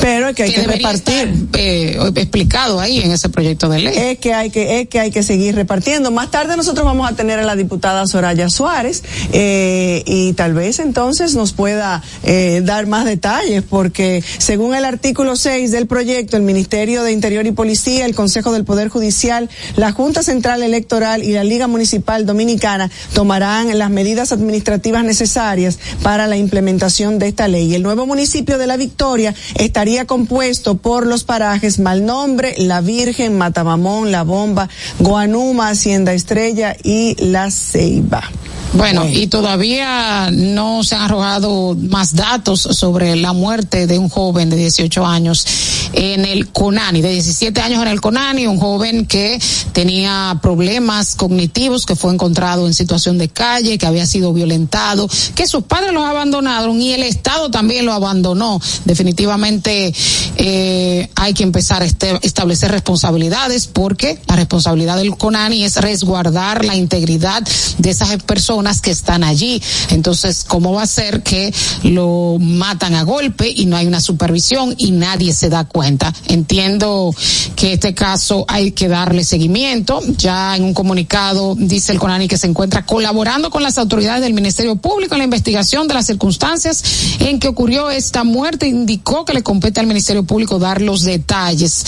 [0.02, 1.14] Pero es que hay que, repartir.
[1.28, 3.94] estar, eh, explicado ahí en ese proyecto de ley.
[3.98, 6.12] es que hay que es que hay que seguir repartiendo.
[6.12, 10.80] Más tarde nosotros vamos a tener a la diputada Soraya Suárez eh, y tal vez
[10.80, 16.44] entonces nos pueda eh, dar más detalles porque según el artículo 6 del proyecto el
[16.44, 21.32] Ministerio de Interior y Policía, el Consejo del Poder Judicial, la Junta Central Electoral y
[21.32, 27.74] la Liga Municipal Dominicana tomarán las medidas administrativas necesarias para la implementación de esta ley.
[27.74, 34.12] El nuevo municipio de La Victoria estaría compuesto por los parajes Malnombre, La Virgen, Matamamón,
[34.12, 38.30] La Bomba, Guanuma, Hacienda Estrella y La Ceiba.
[38.74, 44.50] Bueno, y todavía no se han arrojado más datos sobre la muerte de un joven
[44.50, 45.46] de 18 años
[45.94, 49.40] en el Conani, de 17 años en el Conani, un joven que
[49.74, 55.48] tenía problemas cognitivos, que fue encontrado en situación de calle, que había sido violentado, que
[55.48, 58.60] sus padres los abandonaron y el Estado también lo abandonó.
[58.86, 59.94] Definitivamente
[60.38, 66.66] eh, hay que empezar a este- establecer responsabilidades porque la responsabilidad del CONANI es resguardar
[66.66, 67.44] la integridad
[67.78, 69.62] de esas personas que están allí.
[69.90, 71.54] Entonces, ¿cómo va a ser que
[71.84, 76.14] lo matan a golpe y no hay una supervisión y nadie se da cuenta?
[76.28, 77.14] Entiendo
[77.56, 80.02] que este caso hay que darle seguimiento.
[80.18, 84.34] Ya en un comunicado dice el CONANI que se encuentra colaborando con las autoridades del
[84.34, 86.84] Ministerio Público en la investigación de las circunstancias
[87.20, 88.68] en que ocurrió esta muerte.
[88.68, 91.86] Indicó que le compete al Ministerio Público dar los detalles.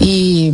[0.00, 0.52] Y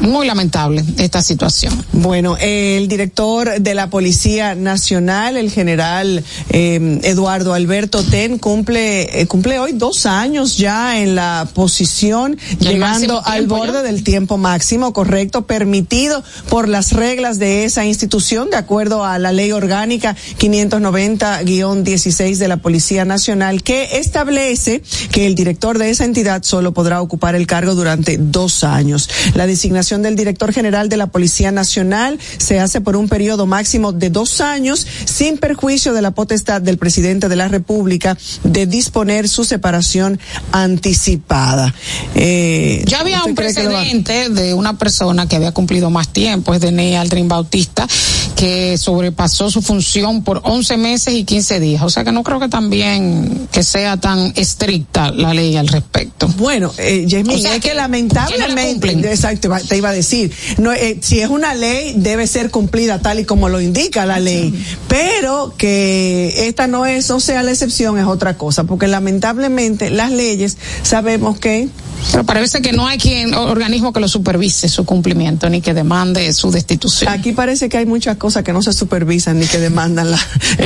[0.00, 1.84] muy lamentable esta situación.
[1.92, 9.26] Bueno, el director de la Policía Nacional, el general eh, Eduardo Alberto Ten, cumple, eh,
[9.26, 15.46] cumple hoy dos años ya en la posición, llegando al borde del tiempo máximo, correcto,
[15.46, 22.48] permitido por las reglas de esa institución, de acuerdo a la ley orgánica 590-16 de
[22.48, 27.46] la Policía Nacional, que establece que el director de esa entidad solo podrá ocupar el
[27.46, 29.08] cargo durante dos años.
[29.34, 33.92] La designación del director general de la Policía Nacional se hace por un periodo máximo
[33.92, 39.28] de dos años, sin perjuicio de la potestad del presidente de la República de disponer
[39.28, 40.20] su separación
[40.52, 41.74] anticipada.
[42.14, 46.96] Eh, ya había un precedente de una persona que había cumplido más tiempo, es de
[46.96, 47.88] Aldrin Bautista,
[48.36, 51.82] que sobrepasó su función por 11 meses y 15 días.
[51.82, 56.28] O sea que no creo que también que sea tan estricta la ley al respecto.
[56.36, 61.54] Bueno, eh, es que, lamentablemente, exacto, te iba a decir, no, eh, si es una
[61.54, 64.54] ley debe ser cumplida tal y como lo indica la ley,
[64.88, 70.10] pero que esta no es, o sea la excepción es otra cosa, porque lamentablemente las
[70.10, 71.68] leyes sabemos que
[72.12, 76.32] pero parece que no hay quien organismo que lo supervise su cumplimiento ni que demande
[76.32, 77.12] su destitución.
[77.12, 80.18] Aquí parece que hay muchas cosas que no se supervisan ni que demandan la.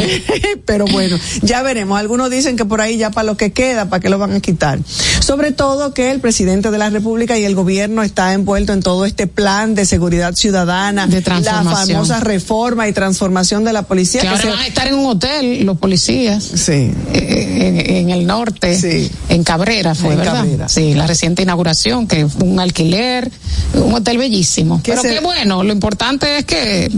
[0.66, 1.98] pero bueno, ya veremos.
[1.98, 4.40] Algunos dicen que por ahí ya para lo que queda, para que lo van a
[4.40, 4.78] quitar.
[5.20, 9.01] Sobre todo que el presidente de la República y el gobierno está envuelto en todo
[9.06, 14.20] este plan de seguridad ciudadana, de la famosa reforma y transformación de la policía.
[14.20, 16.42] Que, ahora van a estar en un hotel los policías.
[16.42, 16.92] Sí.
[17.12, 18.78] Eh, en, el norte.
[18.78, 19.10] Sí.
[19.28, 20.34] En Cabrera fue, ¿verdad?
[20.34, 20.68] Cabrera.
[20.68, 21.06] Sí, la
[21.40, 23.30] inauguración, que fue un alquiler,
[23.74, 24.80] un hotel bellísimo.
[24.84, 26.90] Pero qué bueno, lo importante es que...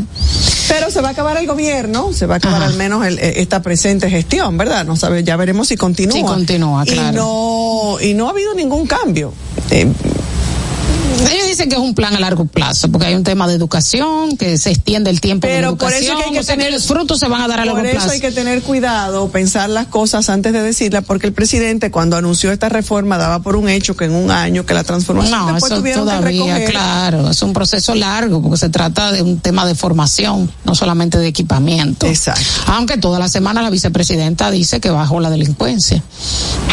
[0.68, 3.62] Pero se va a acabar el gobierno, se va a acabar al menos eh, esta
[3.62, 4.84] presente gestión, ¿verdad?
[4.84, 6.16] No sabe, ya veremos si continúa.
[6.16, 7.10] Si continúa, claro.
[7.10, 9.32] Y no, y no ha habido ningún cambio.
[9.70, 9.86] Eh,
[11.30, 14.36] ellos dicen que es un plan a largo plazo, porque hay un tema de educación,
[14.36, 16.06] que se extiende el tiempo Pero de educación.
[16.06, 17.96] por eso hay que tener, los frutos se van a dar a largo plazo.
[17.96, 21.90] Por eso hay que tener cuidado, pensar las cosas antes de decirlas, porque el presidente
[21.90, 25.38] cuando anunció esta reforma daba por un hecho que en un año que la transformación
[25.38, 29.38] no, después eso tuvieron todavía, claro, es un proceso largo, porque se trata de un
[29.38, 32.06] tema de formación, no solamente de equipamiento.
[32.06, 32.42] Exacto.
[32.66, 36.02] Aunque toda la semana la vicepresidenta dice que bajó la delincuencia.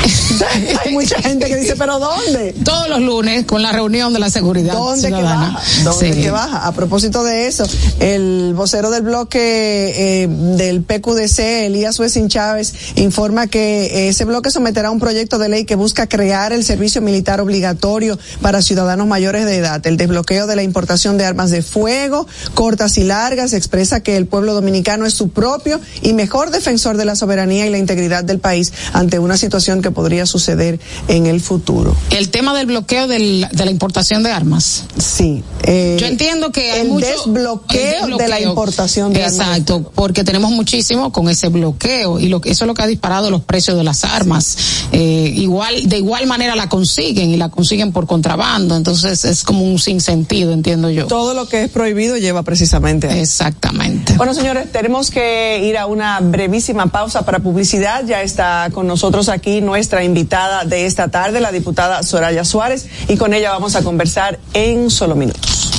[0.85, 2.55] hay mucha gente que dice, pero ¿dónde?
[2.63, 4.73] Todos los lunes con la reunión de la seguridad.
[4.73, 5.61] ¿Dónde que baja?
[5.83, 6.67] ¿Dónde que baja?
[6.67, 7.63] A propósito de eso,
[7.99, 14.91] el vocero del bloque eh, del PQDC, Elías Suezin Chávez, informa que ese bloque someterá
[14.91, 19.57] un proyecto de ley que busca crear el servicio militar obligatorio para ciudadanos mayores de
[19.57, 19.85] edad.
[19.85, 24.25] El desbloqueo de la importación de armas de fuego, cortas y largas, expresa que el
[24.25, 28.39] pueblo dominicano es su propio y mejor defensor de la soberanía y la integridad del
[28.39, 31.95] país ante una situación que podría suceder en el futuro.
[32.09, 34.85] El tema del bloqueo de la importación de armas.
[34.97, 35.43] Sí.
[35.63, 39.57] Eh, Yo entiendo que hay el, desbloqueo de la importación de Exacto, armas.
[39.59, 43.29] Exacto, porque tenemos muchísimo con ese bloqueo y lo, eso es lo que ha disparado
[43.29, 44.57] los precios de las armas.
[44.91, 49.63] Eh, igual, de igual manera la consiguen y la consiguen por contrabando, entonces es como
[49.63, 51.07] un sinsentido, entiendo yo.
[51.07, 54.13] Todo lo que es prohibido lleva precisamente a Exactamente.
[54.17, 58.05] Bueno, señores, tenemos que ir a una brevísima pausa para publicidad.
[58.05, 63.17] Ya está con nosotros aquí nuestra invitada de esta tarde, la diputada Soraya Suárez, y
[63.17, 64.10] con ella vamos a conversar
[64.53, 65.71] en solo minutos.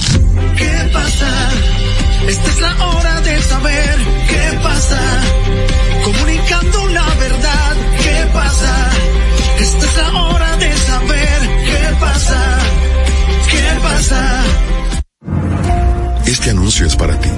[0.57, 1.51] ¿Qué pasa?
[2.29, 5.01] Esta es la hora de saber qué pasa.
[6.05, 8.91] Comunicando la verdad, ¿qué pasa?
[9.61, 12.59] Esta es la hora de saber qué pasa.
[13.51, 14.45] ¿Qué pasa?
[16.25, 17.31] Este anuncio es para ti,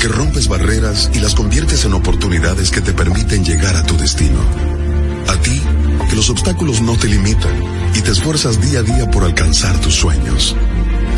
[0.00, 4.40] que rompes barreras y las conviertes en oportunidades que te permiten llegar a tu destino.
[5.28, 5.60] A ti,
[6.08, 9.94] que los obstáculos no te limitan y te esfuerzas día a día por alcanzar tus
[9.94, 10.56] sueños.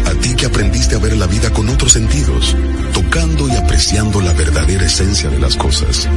[0.07, 2.57] A ti que aprendiste a ver la vida con otros sentidos,
[2.93, 6.09] tocando y apreciando la verdadera esencia de las cosas.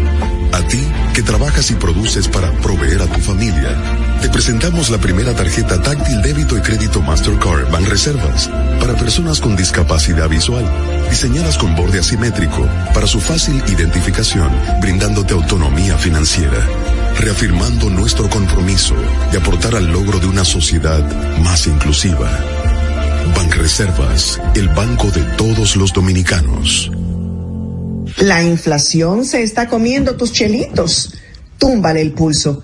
[0.51, 0.81] A ti
[1.13, 3.77] que trabajas y produces para proveer a tu familia,
[4.25, 10.27] te presentamos la primera tarjeta táctil débito y crédito Mastercard Reservas para personas con discapacidad
[10.27, 10.65] visual,
[11.11, 14.49] diseñadas con borde asimétrico para su fácil identificación,
[14.81, 16.57] brindándote autonomía financiera
[17.19, 18.95] reafirmando nuestro compromiso
[19.31, 21.03] de aportar al logro de una sociedad
[21.43, 22.27] más inclusiva.
[23.35, 26.91] Banreservas, el banco de todos los dominicanos.
[28.17, 31.13] La inflación se está comiendo tus chelitos.
[31.59, 32.63] Túmbale el pulso.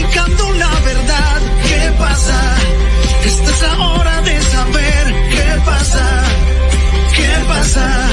[3.25, 6.23] Esta es la hora de saber qué pasa.
[7.15, 8.09] ¿Qué pasa?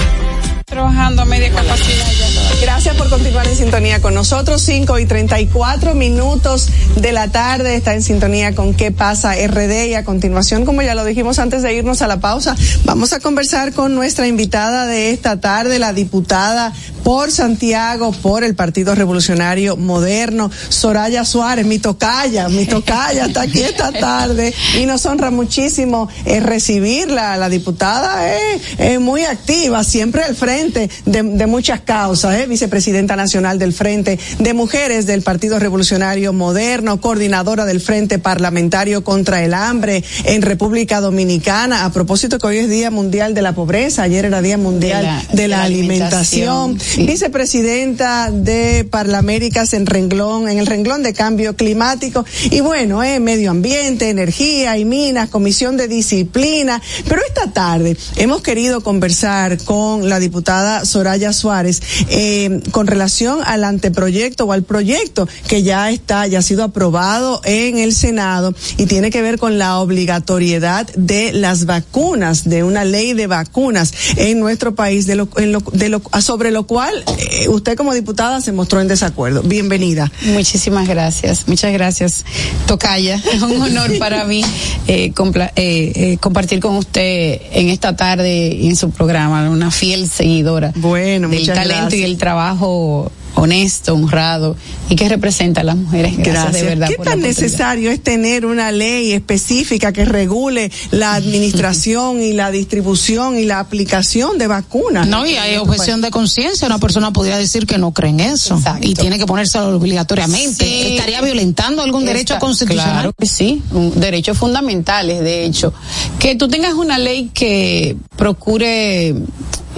[0.67, 2.39] Trabajando a media capacidad ya.
[2.61, 4.63] Gracias por continuar en sintonía con nosotros.
[4.63, 9.95] 5 y 34 minutos de la tarde está en sintonía con qué pasa RD y
[9.95, 13.73] a continuación, como ya lo dijimos antes de irnos a la pausa, vamos a conversar
[13.73, 16.73] con nuestra invitada de esta tarde, la diputada
[17.09, 23.61] por Santiago, por el Partido Revolucionario Moderno, Soraya Suárez, mi tocaya, mi tocaya está aquí
[23.61, 27.39] esta tarde y nos honra muchísimo eh, recibirla.
[27.39, 33.17] La diputada es eh, muy activa, siempre al frente de, de muchas causas, eh, vicepresidenta
[33.17, 39.55] nacional del Frente de Mujeres del Partido Revolucionario Moderno, coordinadora del Frente Parlamentario contra el
[39.55, 41.87] Hambre en República Dominicana.
[41.87, 45.07] A propósito que hoy es Día Mundial de la Pobreza, ayer era Día Mundial de
[45.07, 46.73] la, de la Alimentación.
[46.75, 46.98] alimentación.
[47.07, 53.53] Vicepresidenta de Parlaméricas en renglón, en el renglón de cambio climático y bueno, eh, medio
[53.53, 56.83] ambiente, energía y minas, comisión de disciplina.
[57.09, 63.63] Pero esta tarde hemos querido conversar con la diputada Soraya Suárez eh, con relación al
[63.63, 68.87] anteproyecto o al proyecto que ya está, ya ha sido aprobado en el Senado y
[68.87, 74.41] tiene que ver con la obligatoriedad de las vacunas, de una ley de vacunas en
[74.41, 76.88] nuestro país, de lo, en lo, de lo, sobre lo cual
[77.19, 79.43] eh, usted como diputada se mostró en desacuerdo.
[79.43, 80.11] Bienvenida.
[80.23, 82.25] Muchísimas gracias, muchas gracias,
[82.67, 83.23] Tocaya.
[83.33, 84.43] Es un honor para mí
[84.87, 85.13] eh,
[85.57, 91.47] eh, compartir con usted en esta tarde en su programa, una fiel seguidora bueno, del
[91.47, 92.01] talento gracias.
[92.01, 94.57] y el trabajo honesto, honrado
[94.89, 96.17] y que representa a las mujeres.
[96.17, 96.63] Gracias, Gracias.
[96.63, 96.89] de verdad.
[96.89, 103.39] ¿Qué tan necesario es tener una ley específica que regule la administración y la distribución
[103.39, 105.07] y la aplicación de vacunas?
[105.07, 106.67] No, y hay objeción de conciencia.
[106.67, 108.87] Una persona podría decir que no cree en eso Exacto.
[108.87, 110.65] y tiene que ponérselo obligatoriamente.
[110.65, 110.97] Sí.
[110.97, 112.93] ¿Estaría violentando algún derecho constitucional?
[112.93, 113.63] Claro que sí,
[113.97, 115.73] derechos fundamentales, de hecho.
[116.19, 119.15] Que tú tengas una ley que procure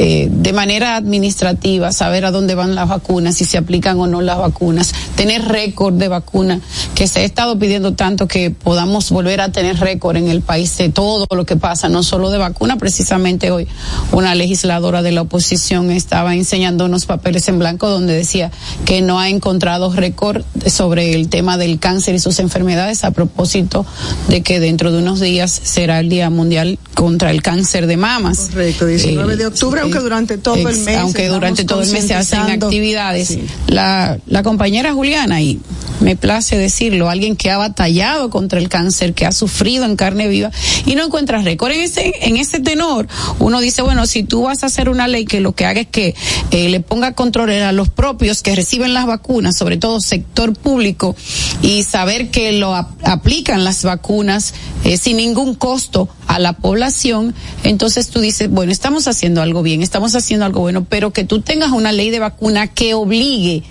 [0.03, 4.23] eh, de manera administrativa saber a dónde van las vacunas, si se aplican o no
[4.23, 6.59] las vacunas, tener récord de vacuna,
[6.95, 10.75] que se ha estado pidiendo tanto que podamos volver a tener récord en el país
[10.79, 13.69] de todo lo que pasa, no solo de vacuna, precisamente hoy
[14.11, 18.51] una legisladora de la oposición estaba enseñando unos papeles en blanco donde decía
[18.87, 23.85] que no ha encontrado récord sobre el tema del cáncer y sus enfermedades a propósito
[24.29, 28.49] de que dentro de unos días será el Día Mundial contra el Cáncer de Mamas.
[28.51, 30.97] Correcto, 19 eh, de octubre, aunque durante todo el mes.
[30.97, 33.29] Aunque durante todo el mes se hacen actividades.
[33.29, 33.45] Sí.
[33.69, 35.61] La, la compañera Juliana, y
[36.01, 40.29] me place decirlo, alguien que ha batallado contra el cáncer, que ha sufrido en carne
[40.29, 40.51] viva
[40.87, 41.73] y no encuentra récord.
[41.73, 43.07] En ese, en ese tenor,
[43.39, 45.89] uno dice, bueno, si tú vas a hacer una ley que lo que haga es
[45.89, 46.15] que
[46.51, 51.15] eh, le ponga control a los propios que reciben las vacunas, sobre todo sector público,
[51.63, 57.35] y saber que lo ap aplican las vacunas eh, sin ningún costo a la población,
[57.65, 61.41] entonces tú dices, bueno, estamos haciendo algo bien, estamos haciendo algo bueno, pero que tú
[61.41, 63.63] tengas una ley de vacuna que obligue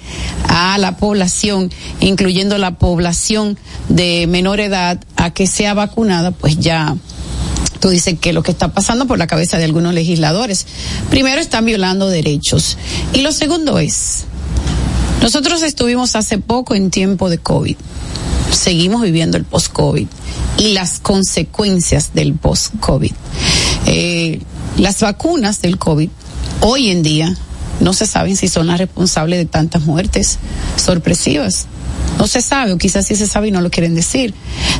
[0.47, 3.58] a la población, incluyendo la población
[3.89, 6.95] de menor edad, a que sea vacunada, pues ya
[7.80, 10.66] tú dices que lo que está pasando por la cabeza de algunos legisladores,
[11.10, 12.78] primero están violando derechos.
[13.14, 14.26] Y lo segundo es,
[15.22, 17.76] nosotros estuvimos hace poco en tiempo de COVID,
[18.52, 20.08] seguimos viviendo el post-COVID
[20.58, 23.12] y las consecuencias del post-COVID.
[23.86, 24.39] Eh,
[24.80, 26.09] las vacunas del COVID
[26.61, 27.36] hoy en día
[27.82, 30.39] no se saben si son las responsables de tantas muertes
[30.75, 31.67] sorpresivas.
[32.17, 34.34] No se sabe, o quizás sí se sabe y no lo quieren decir.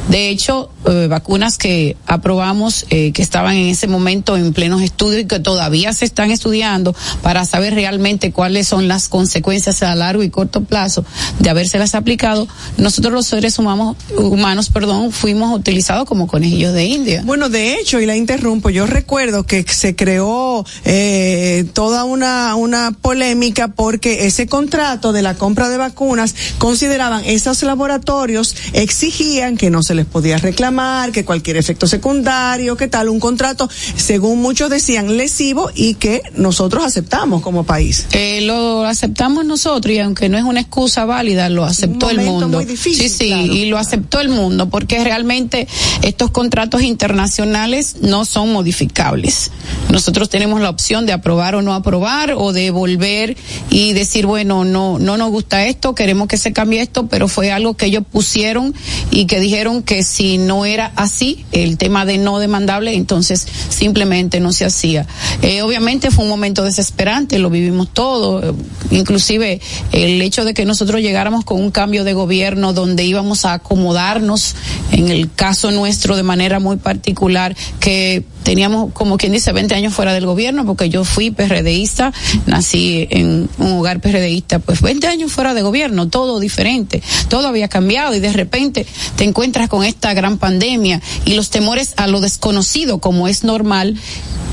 [0.10, 5.24] De hecho, eh, vacunas que aprobamos, eh, que estaban en ese momento en plenos estudios
[5.24, 10.24] y que todavía se están estudiando para saber realmente cuáles son las consecuencias a largo
[10.24, 11.04] y corto plazo
[11.40, 17.24] de habérselas aplicado, nosotros los seres humanos, humanos perdón, fuimos utilizados como conejillos de India.
[17.26, 22.92] Bueno, de hecho, y la interrumpo, yo recuerdo que se creó eh, toda una, una
[22.92, 29.84] polémica porque ese contrato de la compra de vacunas consideraban esos laboratorios exigían que no
[29.84, 30.69] se les podía reclamar,
[31.12, 36.86] que cualquier efecto secundario, que tal, un contrato, según muchos decían, lesivo y que nosotros
[36.86, 38.06] aceptamos como país.
[38.12, 42.48] Eh, lo aceptamos nosotros y aunque no es una excusa válida, lo aceptó el mundo.
[42.48, 45.68] Muy difícil, sí, sí, y lo aceptó el mundo porque realmente
[46.04, 49.52] estos contratos internacionales no son modificables.
[49.90, 53.36] Nosotros tenemos la opción de aprobar o no aprobar o de volver
[53.70, 57.52] y decir, bueno, no, no nos gusta esto, queremos que se cambie esto, pero fue
[57.52, 58.76] algo que ellos pusieron
[59.12, 64.40] y que dijeron que si no era así, el tema de no demandable, entonces simplemente
[64.40, 65.06] no se hacía.
[65.42, 68.56] Eh, obviamente fue un momento desesperante, lo vivimos todo,
[68.92, 73.54] inclusive el hecho de que nosotros llegáramos con un cambio de gobierno donde íbamos a
[73.54, 74.56] acomodarnos,
[74.92, 79.94] en el caso nuestro de manera muy particular, que teníamos como quien dice 20 años
[79.94, 82.14] fuera del gobierno porque yo fui PRDista,
[82.46, 87.68] nací en un hogar PRDista, pues 20 años fuera de gobierno, todo diferente, todo había
[87.68, 88.86] cambiado y de repente
[89.16, 93.98] te encuentras con esta gran pandemia y los temores a lo desconocido como es normal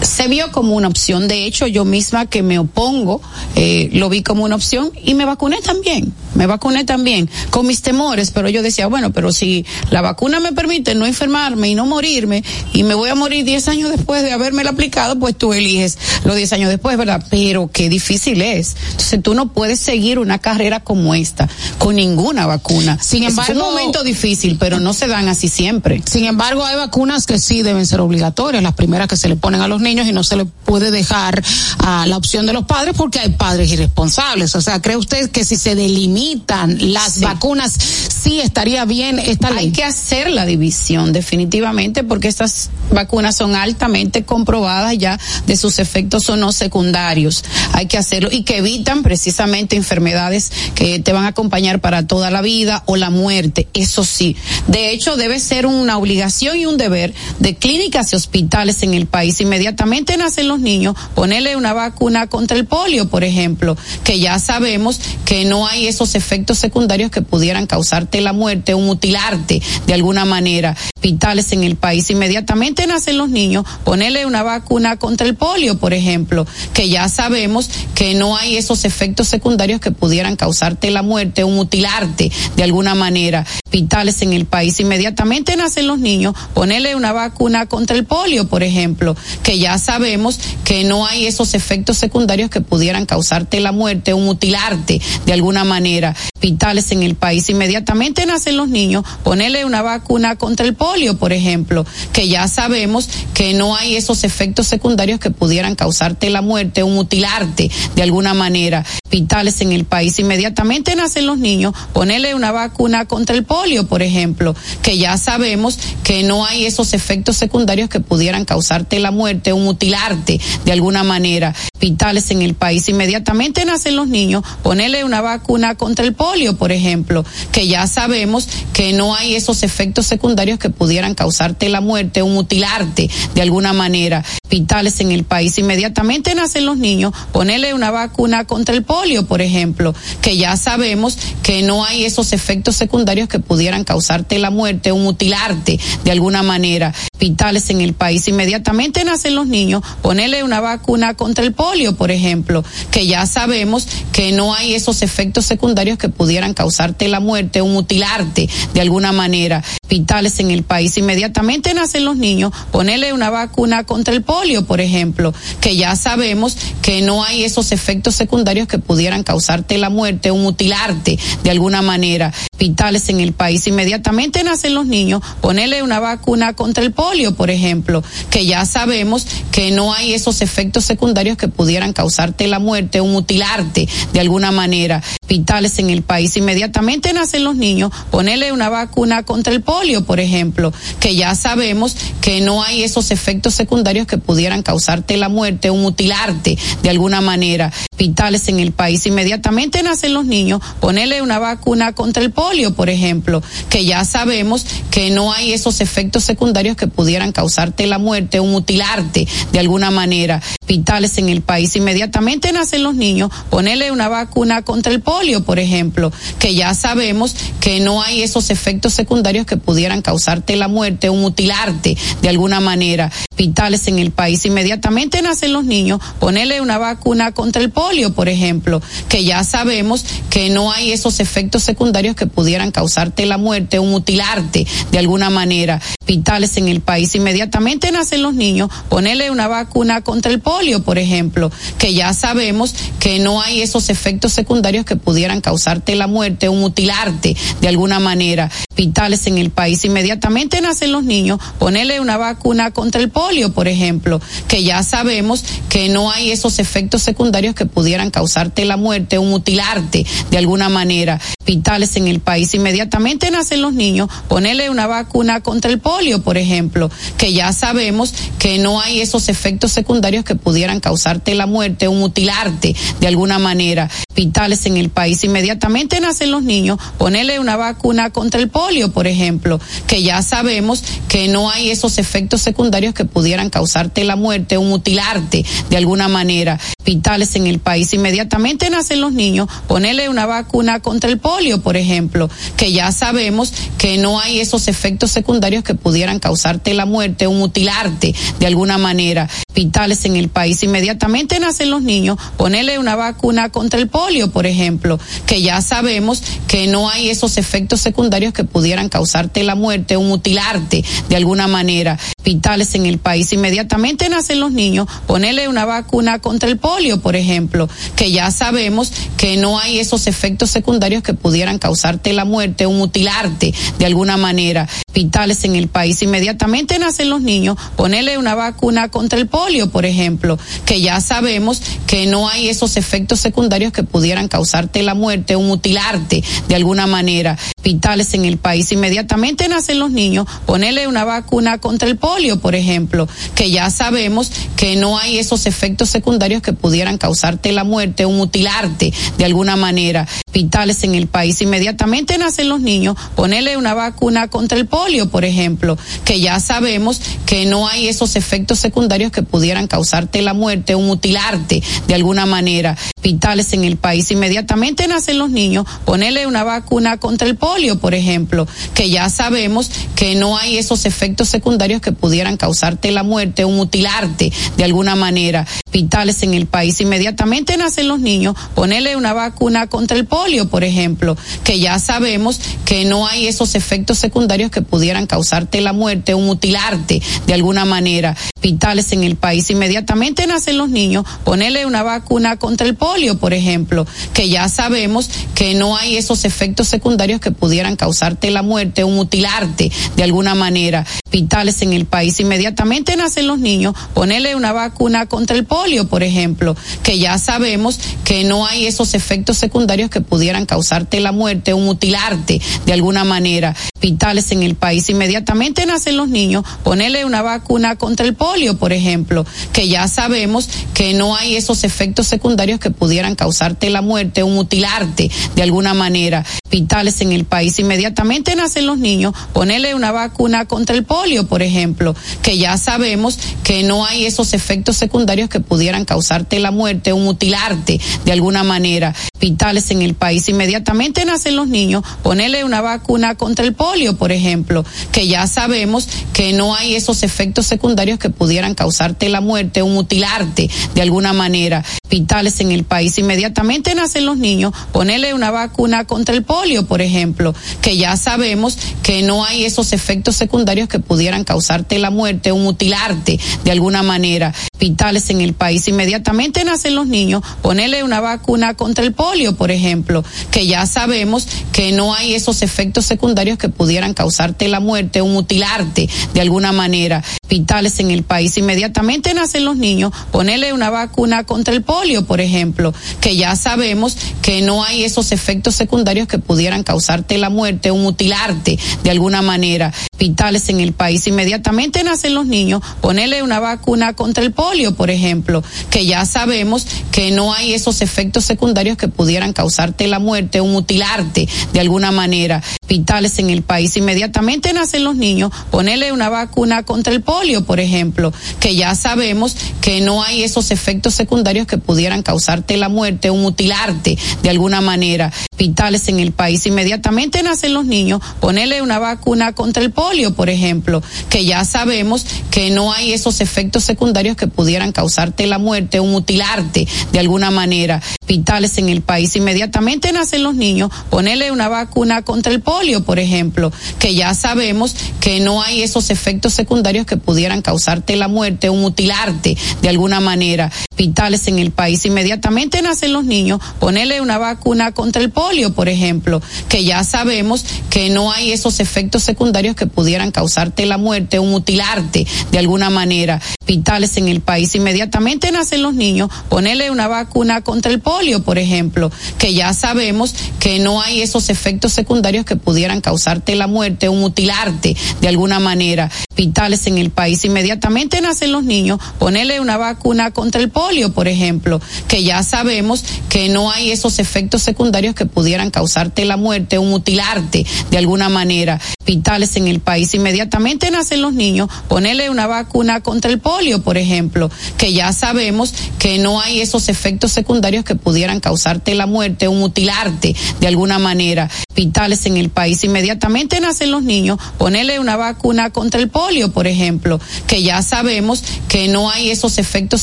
[0.03, 1.29] se vio como una opción.
[1.29, 3.21] De hecho, yo misma que me opongo,
[3.55, 6.13] eh, lo vi como una opción y me vacuné también.
[6.35, 10.53] Me vacuné también con mis temores, pero yo decía, bueno, pero si la vacuna me
[10.53, 14.33] permite no enfermarme y no morirme y me voy a morir 10 años después de
[14.33, 17.25] haberme aplicado, pues tú eliges los 10 años después, ¿verdad?
[17.31, 18.77] Pero qué difícil es.
[18.93, 21.49] Entonces tú no puedes seguir una carrera como esta
[21.79, 22.99] con ninguna vacuna.
[23.01, 26.03] Sin embargo, es un momento difícil, pero no se dan así siempre.
[26.11, 29.61] Sin embargo, hay vacunas que sí deben ser obligatorias, las primeras que se le ponen
[29.61, 31.43] a los niños y no se le puede dejar
[31.79, 34.55] a la opción de los padres porque hay padres irresponsables.
[34.55, 39.67] O sea, ¿cree usted que si se delimitan las vacunas sí estaría bien esta ley?
[39.67, 45.79] Hay que hacer la división definitivamente porque estas vacunas son altamente comprobadas ya de sus
[45.79, 47.45] efectos o no secundarios.
[47.73, 52.31] Hay que hacerlo y que evitan precisamente enfermedades que te van a acompañar para toda
[52.31, 53.69] la vida o la muerte.
[53.75, 54.37] Eso sí.
[54.67, 59.07] De hecho, debe ser una obligación y un deber de clínicas y hospitales en el
[59.07, 64.39] país inmediatamente nacen los niños, ponerle una vacuna contra el polio, por ejemplo, que ya
[64.39, 69.95] sabemos que no hay esos efectos secundarios que pudieran causarte la muerte o mutilarte de
[69.95, 70.77] alguna manera.
[70.97, 75.95] Hospitales en el país, inmediatamente nacen los niños, ponerle una vacuna contra el polio, por
[75.95, 81.45] ejemplo, que ya sabemos que no hay esos efectos secundarios que pudieran causarte la muerte
[81.45, 83.45] o mutilarte de alguna manera.
[83.67, 88.63] Hospitales en el país, inmediatamente nacen los niños, ponerle una vacuna contra el polio, por
[88.63, 94.13] ejemplo, que ya sabemos que no hay esos efectos secundarios que pudieran causarte la muerte
[94.13, 96.15] o mutilarte de alguna manera.
[96.47, 101.33] Hospitales en el país inmediatamente nacen los niños, ponerle una vacuna contra el polio, por
[101.33, 106.85] ejemplo, que ya sabemos que no hay esos efectos secundarios que pudieran causarte la muerte
[106.85, 108.85] o mutilarte de alguna manera.
[109.07, 114.03] Hospitales en el país inmediatamente nacen los niños, ponerle una vacuna contra el polio, por
[114.03, 119.53] ejemplo, que ya sabemos que no hay esos efectos secundarios que pudieran causarte la muerte
[119.53, 121.55] mutilarte de alguna manera.
[121.75, 126.15] Hospitales en el país inmediatamente nacen los niños, ponerle una vacuna contra el
[126.59, 131.81] por ejemplo, que ya sabemos que no hay esos efectos secundarios que pudieran causarte la
[131.81, 134.23] muerte o mutilarte de alguna manera.
[134.45, 139.41] Hospitales en el país inmediatamente nacen los niños, ponerle una vacuna contra el polio, por
[139.41, 144.93] ejemplo, que ya sabemos que no hay esos efectos secundarios que pudieran causarte la muerte
[144.93, 146.93] o mutilarte de alguna manera.
[147.17, 152.11] Hospitales en el país inmediatamente nacen los niños, ponerle una vacuna contra el polio, por
[152.11, 157.63] ejemplo, que ya sabemos que no hay esos efectos secundarios que pudieran causarte la muerte
[157.63, 159.65] o mutilarte de alguna manera.
[159.83, 164.83] Hospitales en el país inmediatamente nacen los niños, ponerle una vacuna contra el polio, por
[164.83, 170.31] ejemplo, que ya sabemos que no hay esos efectos secundarios que pudieran causarte la muerte
[170.31, 172.35] o mutilarte de alguna manera.
[172.53, 177.06] Hospitales en el país inmediatamente nacen los niños, ponerle una vacuna contra el polio,
[177.37, 182.59] por ejemplo, que ya sabemos que no hay esos efectos secundarios que pudieran causarte la
[182.59, 185.03] muerte o mutilarte de alguna manera.
[185.23, 186.37] hospitales en el país.
[186.37, 191.97] Inmediatamente nacen los niños, ponerle una vacuna contra el polio, por ejemplo, que ya sabemos
[192.21, 197.21] que no hay esos efectos secundarios que pudieran causarte la muerte o mutilarte de alguna
[197.21, 197.73] manera.
[197.97, 199.07] Hospitales en el país.
[199.07, 204.67] Inmediatamente nacen los niños, ponerle una vacuna contra el polio, por ejemplo, que ya sabemos
[204.91, 209.91] que no hay esos efectos secundarios que pudieran causarte la muerte o mutilarte de alguna
[209.91, 210.43] manera.
[210.61, 211.75] Hospitales en el país.
[211.75, 217.35] Inmediatamente nacen los niños, ponerle una vacuna contra el polio, por ejemplo, que ya sabemos
[217.61, 222.61] que no hay esos efectos secundarios que pudieran causarte la muerte o mutilarte de alguna
[222.61, 223.11] manera.
[223.31, 224.45] Hospitales en el país.
[224.45, 230.05] Inmediatamente nacen los niños, ponerle una vacuna contra el polio, por ejemplo, que ya sabemos
[230.29, 235.31] que no hay esos efectos secundarios que pudieran causarte la muerte o mutilarte de alguna
[235.31, 235.81] manera.
[236.01, 237.15] Hospitales en el país.
[237.15, 242.75] Inmediatamente nacen los niños, ponerle una vacuna contra el polio, por ejemplo, que ya sabemos
[242.99, 248.01] que no hay esos efectos secundarios que pudieran causarte la muerte o mutilarte de alguna
[248.01, 248.51] manera.
[248.77, 249.83] Hospitales en el país.
[249.87, 255.43] Inmediatamente nacen los niños, ponerle una vacuna contra el polio, por ejemplo, que ya sabemos
[255.71, 260.69] que no hay esos efectos secundarios que pudieran causarte la muerte o mutilarte de alguna
[260.69, 261.19] manera.
[261.41, 262.53] Hospitales en el país.
[262.53, 268.13] Inmediatamente nacen los niños, ponerle una vacuna contra el polio, por ejemplo, que ya sabemos
[268.39, 273.39] que no hay esos efectos secundarios que pudieran causarte la muerte o mutilarte de alguna
[273.39, 273.89] manera.
[274.11, 275.25] Hospitales en el país.
[275.25, 280.83] Inmediatamente nacen los niños, ponerle una vacuna contra el polio, por ejemplo, que ya sabemos
[281.09, 286.09] que no hay esos efectos secundarios que pudieran causarte la muerte o mutilarte de alguna
[286.09, 286.59] manera.
[286.79, 287.95] Hospitales en el país.
[287.95, 293.53] Inmediatamente nacen los niños, ponerle una vacuna contra el polio, por ejemplo, que ya sabemos
[293.79, 298.79] que no hay esos efectos secundarios que pudieran causarte la muerte o mutilarte de alguna
[298.79, 299.29] manera.
[299.57, 300.63] Hospitales en el país.
[300.63, 306.23] Inmediatamente nacen los niños, ponerle una vacuna contra el polio, por ejemplo, que ya sabemos
[306.47, 311.49] que no hay esos efectos secundarios que pudieran causarte la muerte o mutilarte de alguna
[311.49, 311.99] manera.
[312.19, 313.33] Hospitales en el país.
[313.33, 318.93] Inmediatamente nacen los niños, ponerle una vacuna contra el polio, por ejemplo, que ya sabemos
[319.17, 324.19] que no hay esos efectos secundarios que pudieran causarte la muerte o mutilarte de alguna
[324.19, 324.69] manera.
[324.89, 326.03] Hospitales en el país.
[326.03, 331.63] Inmediatamente nacen los niños, ponerle una vacuna contra el polio, por ejemplo, que ya sabemos
[331.87, 336.89] que no hay esos efectos secundarios que pudieran causarte la muerte o mutilarte de alguna
[336.89, 337.39] manera.
[337.57, 338.73] Hospitales en el país.
[338.73, 344.33] Inmediatamente nacen los niños, ponerle una vacuna contra el polio, por ejemplo, que ya sabemos
[344.57, 349.55] que no hay esos efectos secundarios que pudieran causarte la muerte o mutilarte de alguna
[349.55, 350.09] manera.
[350.37, 351.41] Hospitales en el país.
[351.41, 357.01] Inmediatamente nacen los niños, ponerle una vacuna contra el polio, por ejemplo, que ya sabemos
[357.25, 362.27] que no hay esos efectos secundarios que pudieran causarte la muerte o mutilarte de alguna
[362.27, 362.77] manera.
[362.99, 364.11] Hospitales en el país.
[364.11, 369.71] Inmediatamente nacen los niños, ponerle una vacuna contra el polio, por ejemplo, que ya sabemos
[369.95, 374.97] que no hay esos efectos secundarios que pudieran causarte la muerte o mutilarte de alguna
[374.97, 375.47] manera.
[375.65, 376.81] Hospitales en el país.
[376.81, 382.41] Inmediatamente nacen los niños, ponerle una vacuna contra el polio, por ejemplo, que ya sabemos
[382.65, 387.65] que no hay esos efectos secundarios que pudieran causarte la muerte o mutilarte de alguna
[387.65, 388.17] manera.
[388.37, 389.49] Hospitales en el país.
[389.51, 395.09] Inmediatamente nacen los niños, ponerle una vacuna contra el polio, por ejemplo, que ya sabemos
[395.37, 400.35] que no hay esos efectos secundarios que pudieran causarte la muerte o mutilarte de alguna
[400.35, 400.85] manera.
[401.17, 402.21] Hospitales en el país.
[402.21, 407.81] Inmediatamente nacen los niños, ponerle una vacuna contra el polio, por ejemplo, que ya sabemos
[408.05, 413.05] que no hay esos efectos secundarios que pudieran causarte la muerte o mutilarte de alguna
[413.05, 413.57] manera.
[413.77, 414.91] Hospitales en el país.
[414.91, 420.51] Inmediatamente nacen los niños, ponerle una vacuna contra el polio, por ejemplo, que ya sabemos
[420.75, 425.73] que no hay esos efectos secundarios que pudieran causarte la muerte o mutilarte de alguna
[425.73, 426.27] manera.
[426.45, 427.59] Hospitales en el país.
[427.59, 433.19] Inmediatamente nacen los niños, ponerle una vacuna contra el polio, por ejemplo, que ya sabemos
[433.45, 438.43] que no hay esos efectos secundarios que pudieran causarte la muerte o mutilarte de alguna
[438.43, 438.95] manera.
[439.17, 440.29] Hospitales en el país.
[440.29, 444.63] Inmediatamente nacen los niños, ponerle una vacuna contra el polio, por ejemplo,
[444.93, 449.69] que ya sabemos que no hay esos efectos secundarios que pudieran causarte la muerte o
[449.69, 451.65] mutilarte de alguna manera.
[451.85, 452.99] Hospitales en el país.
[452.99, 458.59] Inmediatamente nacen los niños, ponerle una vacuna contra el polio, por ejemplo, que ya sabemos
[458.83, 463.83] que no hay esos efectos secundarios que pudieran causarte la muerte o mutilarte de alguna
[463.83, 464.35] manera.
[464.53, 465.67] Hospitales en el país.
[465.69, 469.06] Inmediatamente nacen los niños, ponerle una vacuna contra el polio,
[469.37, 474.61] por ejemplo, que ya sabemos que no hay esos efectos secundarios que pudieran causarte la
[474.61, 477.03] muerte o mutilarte de alguna manera.
[477.23, 478.37] Hospitales en el país.
[478.37, 483.37] Inmediatamente nacen los niños, ponerle una vacuna contra el polio polio, por ejemplo, que ya
[483.37, 488.91] sabemos que no hay esos efectos secundarios que pudieran causarte la muerte o mutilarte de
[488.91, 489.75] alguna manera.
[489.93, 494.91] Hospitales en el país inmediatamente nacen los niños, ponerle una vacuna contra el polio, por
[494.91, 500.41] ejemplo, que ya sabemos que no hay esos efectos secundarios que pudieran causarte la muerte
[500.41, 502.43] o mutilarte de alguna manera.
[502.67, 507.61] Hospitales en el país inmediatamente nacen los niños, ponerle una vacuna contra el polio, por
[507.61, 513.09] ejemplo, que ya sabemos que no hay esos efectos secundarios que pudieran causarte la muerte
[513.09, 515.13] o mutilarte de alguna manera.
[515.31, 520.29] Hospitales en el país inmediatamente nacen los niños, ponerle una vacuna contra el polio, por
[520.29, 525.79] ejemplo, que ya sabemos que no hay esos efectos secundarios que pudieran causarte la muerte
[525.79, 527.81] o mutilarte de alguna manera.
[528.01, 532.99] Hospitales en el país inmediatamente nacen los niños, ponerle una vacuna contra el polio, por
[532.99, 538.49] ejemplo, que ya sabemos que no hay esos efectos secundarios que pudieran causarte la muerte
[538.49, 540.51] o mutilarte de alguna manera.
[540.71, 545.69] Hospitales en el país inmediatamente nacen los niños, ponerle una vacuna contra el polio, por
[545.69, 551.19] ejemplo, que ya sabemos que no hay esos efectos secundarios que pudieran causarte la muerte
[551.19, 553.21] o mutilarte de alguna manera.
[553.47, 558.39] Hospitales en el país inmediatamente nacen los niños, ponerle una vacuna contra el polio, por
[558.39, 563.87] ejemplo, que ya sabemos que no hay esos efectos secundarios que pudieran causarte la muerte
[563.87, 565.93] o mutilarte de alguna manera.
[566.11, 571.07] Hospitales en el país inmediatamente nacen los niños, ponerle una vacuna contra el polio, por
[571.07, 576.59] ejemplo, que ya sabemos que no hay esos efectos secundarios que pudieran causarte la muerte
[576.59, 578.61] o mutilarte de alguna manera.
[578.81, 583.77] Hospitales en el país inmediatamente nacen los niños, ponerle una vacuna contra el polio, por
[583.77, 589.27] ejemplo, que ya sabemos que no hay esos efectos secundarios que pudieran causarte la muerte
[589.27, 591.29] o mutilarte de alguna manera.
[591.51, 596.47] Hospitales en el país inmediatamente nacen los niños, ponerle una vacuna contra el polio, por
[596.47, 599.83] ejemplo, que ya sabemos que no hay esos efectos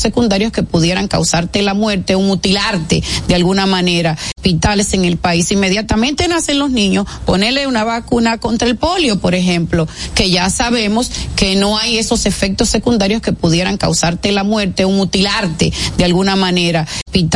[0.00, 4.18] secundarios que pudieran causarte la muerte o mutilarte de alguna manera.
[4.44, 9.34] Hospitales en el país inmediatamente nacen los niños, ponerle una vacuna contra el polio, por
[9.34, 14.84] ejemplo, que ya sabemos que no hay esos efectos secundarios que pudieran causarte la muerte
[14.84, 16.86] o mutilarte de alguna manera.